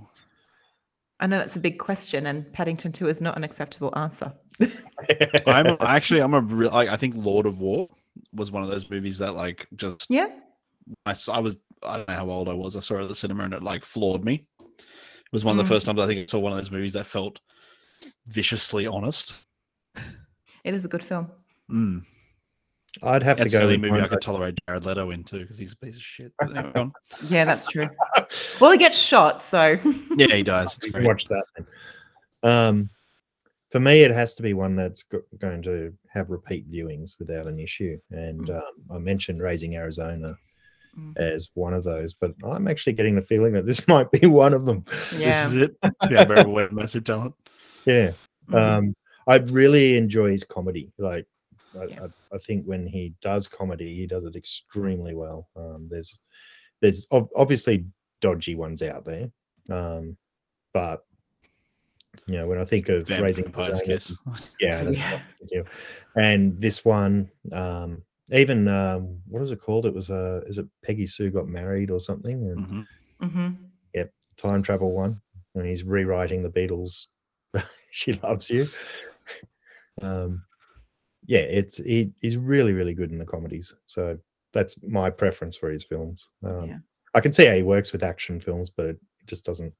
I 1.21 1.27
know 1.27 1.39
that's 1.39 1.57
a 1.57 1.61
big 1.61 1.79
question, 1.79 2.27
and 2.27 2.53
Paddington 2.53 2.93
2 2.93 3.09
is 3.09 3.21
not 3.21 3.37
an 3.37 3.45
acceptable 3.45 3.93
answer. 3.97 4.33
I'm 5.47 5.77
actually 5.81 6.21
I'm 6.21 6.35
a 6.35 6.41
real 6.43 6.71
I, 6.71 6.83
I 6.89 6.97
think 6.97 7.15
Lord 7.17 7.47
of 7.47 7.61
War 7.61 7.89
was 8.35 8.51
one 8.51 8.63
of 8.63 8.69
those 8.69 8.91
movies 8.91 9.17
that 9.19 9.33
like 9.35 9.67
just 9.77 10.07
Yeah. 10.11 10.27
I 11.07 11.13
saw 11.15 11.35
I 11.35 11.39
was 11.41 11.57
I 11.83 11.97
don't 11.99 12.09
know 12.09 12.15
how 12.15 12.31
old 12.31 12.49
I 12.49 12.53
was. 12.55 12.77
I 12.77 12.81
saw 12.81 12.97
it 12.99 13.03
at 13.03 13.09
the 13.09 13.15
cinema 13.15 13.45
and 13.45 13.55
it 13.55 13.63
like 13.63 13.85
floored 13.85 14.25
me. 14.25 14.47
It 14.61 15.33
was 15.33 15.45
one 15.45 15.59
of 15.59 15.65
Mm. 15.65 15.69
the 15.69 15.75
first 15.75 15.87
times 15.87 15.99
I 16.01 16.07
think 16.07 16.21
I 16.21 16.27
saw 16.27 16.39
one 16.39 16.53
of 16.53 16.59
those 16.59 16.71
movies 16.71 16.93
that 16.95 17.07
felt 17.07 17.41
viciously 18.27 18.87
honest. 18.87 19.45
It 20.65 20.75
is 20.75 20.85
a 20.85 20.89
good 20.89 21.03
film. 21.03 21.31
Mm. 21.71 22.03
I'd 23.03 23.23
have 23.23 23.39
That's 23.39 23.53
to 23.53 23.59
go 23.59 23.67
The 23.67 23.79
movie 23.79 24.01
I 24.03 24.07
could 24.09 24.21
tolerate 24.21 24.59
Jared 24.69 24.85
Leto 24.85 25.11
in 25.11 25.25
too 25.25 25.41
because 25.41 25.57
he's 25.57 25.73
a 25.73 25.77
piece 25.77 25.97
of 25.97 26.03
shit. 26.03 26.33
Anyway. 26.43 26.91
Yeah, 27.29 27.45
that's 27.47 27.67
true. 27.67 27.89
well, 28.61 28.71
he 28.71 28.77
gets 28.79 28.99
shot, 28.99 29.43
so 29.43 29.79
yeah, 30.17 30.35
he 30.37 30.43
does. 30.43 30.77
It's 30.77 30.87
great. 30.87 31.07
watch 31.07 31.25
that. 31.31 31.45
Then. 31.57 31.67
Um, 32.43 32.91
for 33.71 33.81
me, 33.81 34.03
it 34.03 34.11
has 34.11 34.35
to 34.35 34.43
be 34.43 34.53
one 34.53 34.77
that's 34.77 35.05
go- 35.05 35.23
going 35.39 35.63
to 35.63 35.95
have 36.13 36.29
repeat 36.29 36.71
viewings 36.71 37.19
without 37.19 37.47
an 37.47 37.59
issue. 37.59 37.99
And 38.11 38.51
um, 38.51 38.63
I 38.91 38.99
mentioned 38.99 39.41
Raising 39.41 39.75
Arizona 39.77 40.37
Mm. 40.99 41.17
as 41.17 41.49
one 41.55 41.73
of 41.73 41.85
those, 41.85 42.13
but 42.13 42.35
I'm 42.45 42.69
actually 42.69 42.93
getting 42.93 43.15
the 43.15 43.23
feeling 43.23 43.55
that 43.55 43.65
this 43.65 43.87
might 43.89 44.11
be 44.11 44.27
one 44.27 44.53
of 44.53 44.67
them. 44.67 44.85
yeah. 45.17 45.45
This 45.49 45.55
is 45.55 45.63
it. 45.63 45.77
The 45.83 46.21
unbearable 46.21 46.53
weight 46.53 46.67
of 46.67 46.73
massive 46.73 47.05
talent. 47.05 47.35
Yeah. 47.87 48.13
Mhm. 48.51 48.55
Um, 48.79 48.97
I 49.27 49.37
really 49.37 49.97
enjoy 49.97 50.31
his 50.33 50.45
comedy. 50.45 50.93
Like, 50.99 51.27
I, 51.81 51.85
Yeah. 51.85 52.03
I, 52.33 52.35
I 52.37 52.39
think 52.39 52.67
when 52.67 52.87
he 52.87 53.15
does 53.23 53.49
comedy, 53.49 53.95
he 53.95 54.07
does 54.07 54.25
it 54.25 54.37
extremely 54.37 55.15
well. 55.15 55.49
Um, 55.57 55.89
there's, 55.91 56.19
there's 56.83 57.07
ob- 57.11 57.31
obviously 57.35 57.87
dodgy 58.21 58.55
ones 58.55 58.83
out 58.83 59.05
there, 59.07 59.31
um, 59.71 60.17
but 60.75 61.05
you 62.27 62.35
know 62.37 62.47
when 62.47 62.59
I 62.59 62.65
think 62.67 62.89
of 62.91 63.07
Vampire 63.09 63.25
raising 63.25 63.51
Pies 63.51 63.81
Arizona, 63.89 64.19
kiss. 64.35 64.51
yeah, 64.61 64.85
that's 64.85 64.99
Yeah. 64.99 65.11
what 65.13 65.21
I'm 65.21 65.25
thinking 65.39 65.59
of. 65.61 65.69
and 66.17 66.61
this 66.61 66.85
one, 66.85 67.31
um, 67.53 68.03
even 68.33 68.67
um, 68.69 69.19
what 69.29 69.43
is 69.43 69.51
it 69.51 69.61
called? 69.61 69.87
It 69.87 69.95
was 69.95 70.11
uh, 70.11 70.41
is 70.47 70.59
it 70.59 70.67
Peggy 70.85 71.07
Sue 71.07 71.31
got 71.31 71.49
married 71.49 71.91
or 71.91 72.01
something? 72.01 72.51
And 72.51 72.67
Mhm. 72.67 72.87
hmm 73.21 73.51
Yep, 73.95 74.13
time 74.37 74.63
travel 74.63 74.93
one 74.93 75.21
and 75.55 75.67
he's 75.67 75.85
rewriting 75.85 76.43
the 76.43 76.49
Beatles. 76.51 77.07
she 77.91 78.15
loves 78.15 78.49
you. 78.49 78.67
Um, 80.01 80.43
yeah, 81.27 81.41
it's 81.41 81.77
he, 81.77 82.13
he's 82.21 82.37
really 82.37 82.73
really 82.73 82.95
good 82.95 83.11
in 83.11 83.19
the 83.19 83.25
comedies. 83.27 83.73
So 83.87 84.19
that's 84.53 84.83
my 84.83 85.11
preference 85.11 85.57
for 85.57 85.71
his 85.71 85.85
films. 85.85 86.29
Um, 86.45 86.69
Yeah. 86.69 86.79
I 87.15 87.21
can 87.21 87.33
see 87.33 87.45
how 87.45 87.55
he 87.55 87.63
works 87.63 87.93
with 87.93 88.03
action 88.03 88.41
films, 88.41 88.71
but 88.71 88.87
it 88.87 88.99
just 89.27 89.45
doesn't 89.45 89.75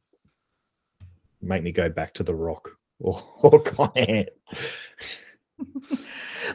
make 1.41 1.63
me 1.63 1.73
go 1.73 1.89
back 1.89 2.13
to 2.15 2.23
The 2.23 2.35
Rock 2.35 2.71
or, 3.01 3.23
or 3.43 3.61
Con 3.63 3.91
Air. 3.97 4.27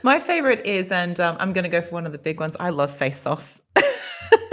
My 0.04 0.20
favorite 0.20 0.66
is, 0.66 0.92
and 0.92 1.20
um, 1.20 1.38
I'm 1.40 1.54
going 1.54 1.64
to 1.64 1.70
go 1.70 1.82
for 1.82 1.90
one 1.92 2.06
of 2.06 2.12
the 2.12 2.18
big 2.18 2.40
ones. 2.40 2.56
I 2.60 2.70
love 2.70 2.96
Face 2.96 3.26
Off. 3.26 3.60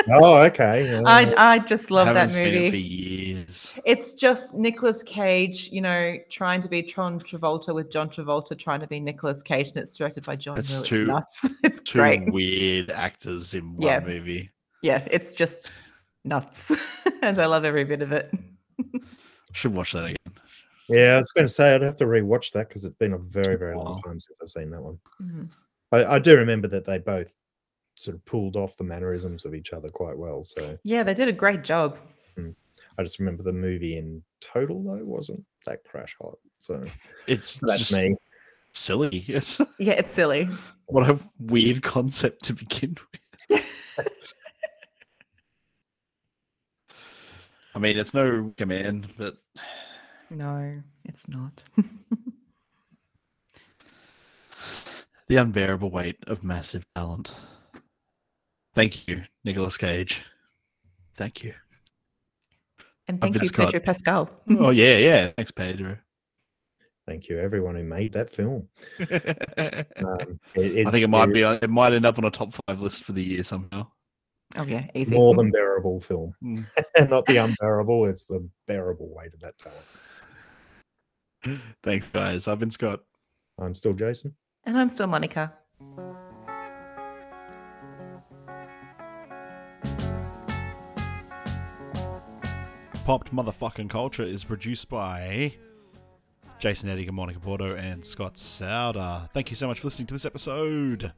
Oh, 0.07 0.35
okay. 0.43 0.85
yeah. 0.91 1.01
I 1.07 1.33
I 1.55 1.59
just 1.61 1.91
love 1.91 2.09
Haven't 2.09 2.29
that 2.29 2.31
seen 2.31 2.49
it 2.49 2.57
for 2.59 2.63
movie. 2.65 2.79
years. 2.83 3.75
It's 3.87 4.13
just 4.13 4.55
Nicolas 4.55 5.03
Cage, 5.03 5.71
you 5.73 5.81
know, 5.81 6.19
trying 6.29 6.61
to 6.61 6.69
be 6.69 6.83
Tron 6.83 7.19
Travolta 7.19 7.75
with 7.75 7.91
John 7.91 8.11
Travolta 8.11 8.57
trying 8.59 8.81
to 8.81 8.87
be 8.87 9.01
Nicolas 9.01 9.43
Cage, 9.43 9.69
and 9.69 9.79
it's 9.79 9.95
directed 9.95 10.23
by 10.27 10.37
John 10.37 10.57
That's 10.57 10.75
Woo. 10.75 10.81
It's 10.81 10.89
two- 10.91 11.07
nuts. 11.07 11.49
It's 11.65 11.81
Two 11.81 12.01
great. 12.01 12.31
weird 12.31 12.91
actors 12.91 13.55
in 13.55 13.77
one 13.77 13.87
Yeah. 13.87 14.01
movie. 14.01 14.51
Yeah, 14.83 15.09
it's 15.11 15.35
just 15.35 15.73
nuts, 16.23 16.71
and 17.23 17.39
I 17.39 17.47
love 17.47 17.65
every 17.65 17.85
bit 17.85 18.03
of 18.03 18.13
it. 18.13 18.31
Should 19.55 19.73
watch 19.75 19.93
that 19.93 20.05
again. 20.05 20.17
Yeah, 20.89 21.15
I 21.15 21.17
was 21.19 21.31
going 21.33 21.47
to 21.47 21.53
say 21.53 21.75
I'd 21.75 21.83
have 21.83 21.97
to 21.97 22.07
rewatch 22.07 22.53
that 22.53 22.69
because 22.69 22.85
it's 22.85 22.97
been 22.97 23.13
a 23.15 23.19
very 23.19 23.57
very 23.57 23.77
long 23.77 24.01
time 24.03 24.21
since 24.21 24.39
I've 24.43 24.49
seen 24.51 24.71
that 24.71 24.83
one. 24.83 24.99
Mhm. 25.23 25.49
I, 25.93 26.05
I 26.17 26.19
do 26.19 26.37
remember 26.37 26.69
that 26.69 26.85
they 26.85 26.99
both 26.99 27.33
sort 27.97 28.17
of 28.17 28.25
pulled 28.25 28.57
off 28.57 28.77
the 28.77 28.85
mannerisms 28.85 29.45
of 29.45 29.55
each 29.55 29.73
other 29.73 29.89
quite 29.89 30.17
well. 30.19 30.43
So 30.45 30.77
Yeah, 30.83 31.03
they 31.05 31.15
did 31.15 31.29
a 31.29 31.33
great 31.33 31.63
job. 31.63 31.99
I 32.97 33.03
just 33.03 33.19
remember 33.19 33.43
the 33.43 33.53
movie 33.53 33.97
in 33.99 34.23
total 34.41 34.81
though 34.85 35.05
wasn't 35.05 35.45
that 35.67 35.83
crash 35.85 36.17
hot. 36.21 36.39
So 36.61 36.81
It's 37.27 37.55
that's 37.63 37.81
just 37.81 37.93
me. 37.93 38.17
silly. 38.73 39.25
It's 39.29 39.61
Yeah, 39.79 39.95
it's 39.95 40.11
silly. 40.13 40.49
what 40.87 41.09
a 41.11 41.19
weird 41.41 41.83
concept 41.83 42.45
to 42.45 42.53
begin 42.55 42.97
with. 43.51 43.63
I 47.75 47.79
mean, 47.81 47.99
it's 47.99 48.15
no 48.15 48.53
command, 48.57 49.09
but 49.19 49.35
No, 50.31 50.83
it's 51.05 51.29
not. 51.29 51.63
the 55.29 55.37
unbearable 55.37 55.91
weight 55.91 56.17
of 56.27 56.43
massive 56.45 56.85
talent. 56.95 57.33
Thank 58.75 59.07
you, 59.09 59.23
Nicolas 59.45 59.77
Cage. 59.77 60.23
Thank 61.15 61.45
you. 61.45 61.55
And 63.07 63.19
I've 63.23 63.31
thank 63.33 63.43
you, 63.43 63.49
Scott. 63.49 63.67
Pedro 63.73 63.81
Pascal. 63.87 64.31
Oh 64.59 64.71
yeah, 64.73 64.97
yeah. 64.99 65.29
Thanks, 65.37 65.51
Pedro. 65.53 65.99
Thank 67.07 67.29
you, 67.29 67.39
everyone 67.39 67.77
who 67.77 67.85
made 67.85 68.15
that 68.15 68.31
film. 68.31 68.67
I 68.99 69.85
Um, 69.99 70.41
it- 70.55 70.91
think 70.91 71.05
it 71.05 71.09
might 71.11 71.33
be. 71.33 71.43
It 71.43 71.69
might 71.71 71.93
end 71.93 72.07
up 72.07 72.19
on 72.19 72.25
a 72.25 72.31
top 72.31 72.55
five 72.67 72.81
list 72.81 73.05
for 73.05 73.13
the 73.13 73.23
year 73.23 73.45
somehow. 73.45 73.87
Oh 74.57 74.65
yeah, 74.65 74.87
easy. 74.95 75.15
more 75.17 75.35
than 75.35 75.51
bearable 75.51 76.01
film, 76.01 76.33
Mm. 76.43 76.65
not 77.11 77.25
the 77.27 77.37
unbearable. 77.39 78.07
It's 78.07 78.27
the 78.27 78.49
bearable 78.69 79.13
weight 79.15 79.35
of 79.35 79.41
that 79.41 79.59
talent. 79.59 79.85
Thanks, 81.83 82.09
guys. 82.09 82.49
I've 82.49 82.59
been 82.59 82.71
Scott. 82.71 83.01
I'm 83.61 83.75
still 83.75 83.93
Jason. 83.93 84.35
And 84.65 84.79
I'm 84.79 84.89
still 84.89 85.07
Monica. 85.07 85.53
Popped 93.05 93.35
Motherfucking 93.35 93.91
Culture 93.91 94.23
is 94.23 94.45
produced 94.45 94.89
by 94.89 95.55
Jason 96.59 96.89
Eddinger, 96.89 97.13
Monica 97.13 97.39
Porto, 97.39 97.77
and 97.77 98.03
Scott 98.03 98.35
Souder. 98.35 99.31
Thank 99.31 99.51
you 99.51 99.57
so 99.57 99.67
much 99.67 99.81
for 99.81 99.89
listening 99.89 100.07
to 100.07 100.15
this 100.15 100.25
episode. 100.25 101.13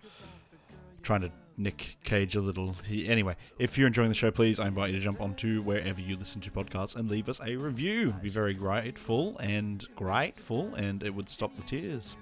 trying 1.02 1.20
to 1.20 1.30
Nick 1.56 1.96
Cage 2.04 2.36
a 2.36 2.40
little. 2.40 2.74
He, 2.86 3.08
anyway, 3.08 3.36
if 3.58 3.78
you're 3.78 3.86
enjoying 3.86 4.08
the 4.08 4.14
show, 4.14 4.30
please, 4.30 4.60
I 4.60 4.66
invite 4.66 4.90
you 4.92 4.98
to 4.98 5.04
jump 5.04 5.20
onto 5.20 5.62
wherever 5.62 6.00
you 6.00 6.16
listen 6.16 6.40
to 6.42 6.50
podcasts 6.50 6.96
and 6.96 7.10
leave 7.10 7.28
us 7.28 7.40
a 7.44 7.56
review. 7.56 8.08
It'd 8.10 8.22
be 8.22 8.28
very 8.28 8.54
grateful 8.54 9.38
and 9.38 9.84
grateful, 9.94 10.74
and 10.74 11.02
it 11.02 11.14
would 11.14 11.28
stop 11.28 11.56
the 11.56 11.62
tears. 11.62 12.16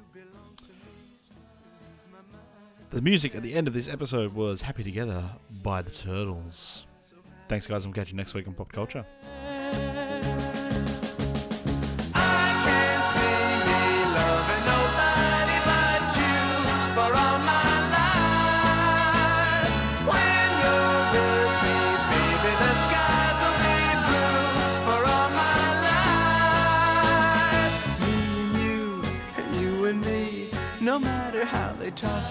The 2.90 3.02
music 3.02 3.34
at 3.34 3.42
the 3.42 3.54
end 3.54 3.66
of 3.66 3.74
this 3.74 3.88
episode 3.88 4.32
was 4.34 4.62
Happy 4.62 4.84
Together 4.84 5.24
by 5.64 5.82
the 5.82 5.90
Turtles. 5.90 6.86
Thanks, 7.48 7.66
guys. 7.66 7.84
and 7.84 7.92
We'll 7.92 8.00
catch 8.00 8.12
you 8.12 8.16
next 8.16 8.34
week 8.34 8.46
on 8.46 8.54
Pop 8.54 8.70
Culture. 8.70 9.04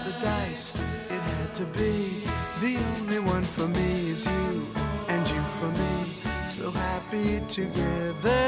The 0.04 0.12
dice, 0.20 0.74
it 1.08 1.20
had 1.20 1.54
to 1.54 1.64
be. 1.66 2.24
The 2.60 2.76
only 2.96 3.20
one 3.20 3.42
for 3.42 3.66
me 3.68 4.10
is 4.10 4.26
you, 4.26 4.66
and 5.08 5.28
you 5.28 5.40
for 5.58 5.70
me. 5.82 6.14
So 6.46 6.70
happy 6.70 7.40
together. 7.48 8.44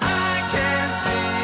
I 0.00 0.48
can't 0.52 0.94
see 1.04 1.43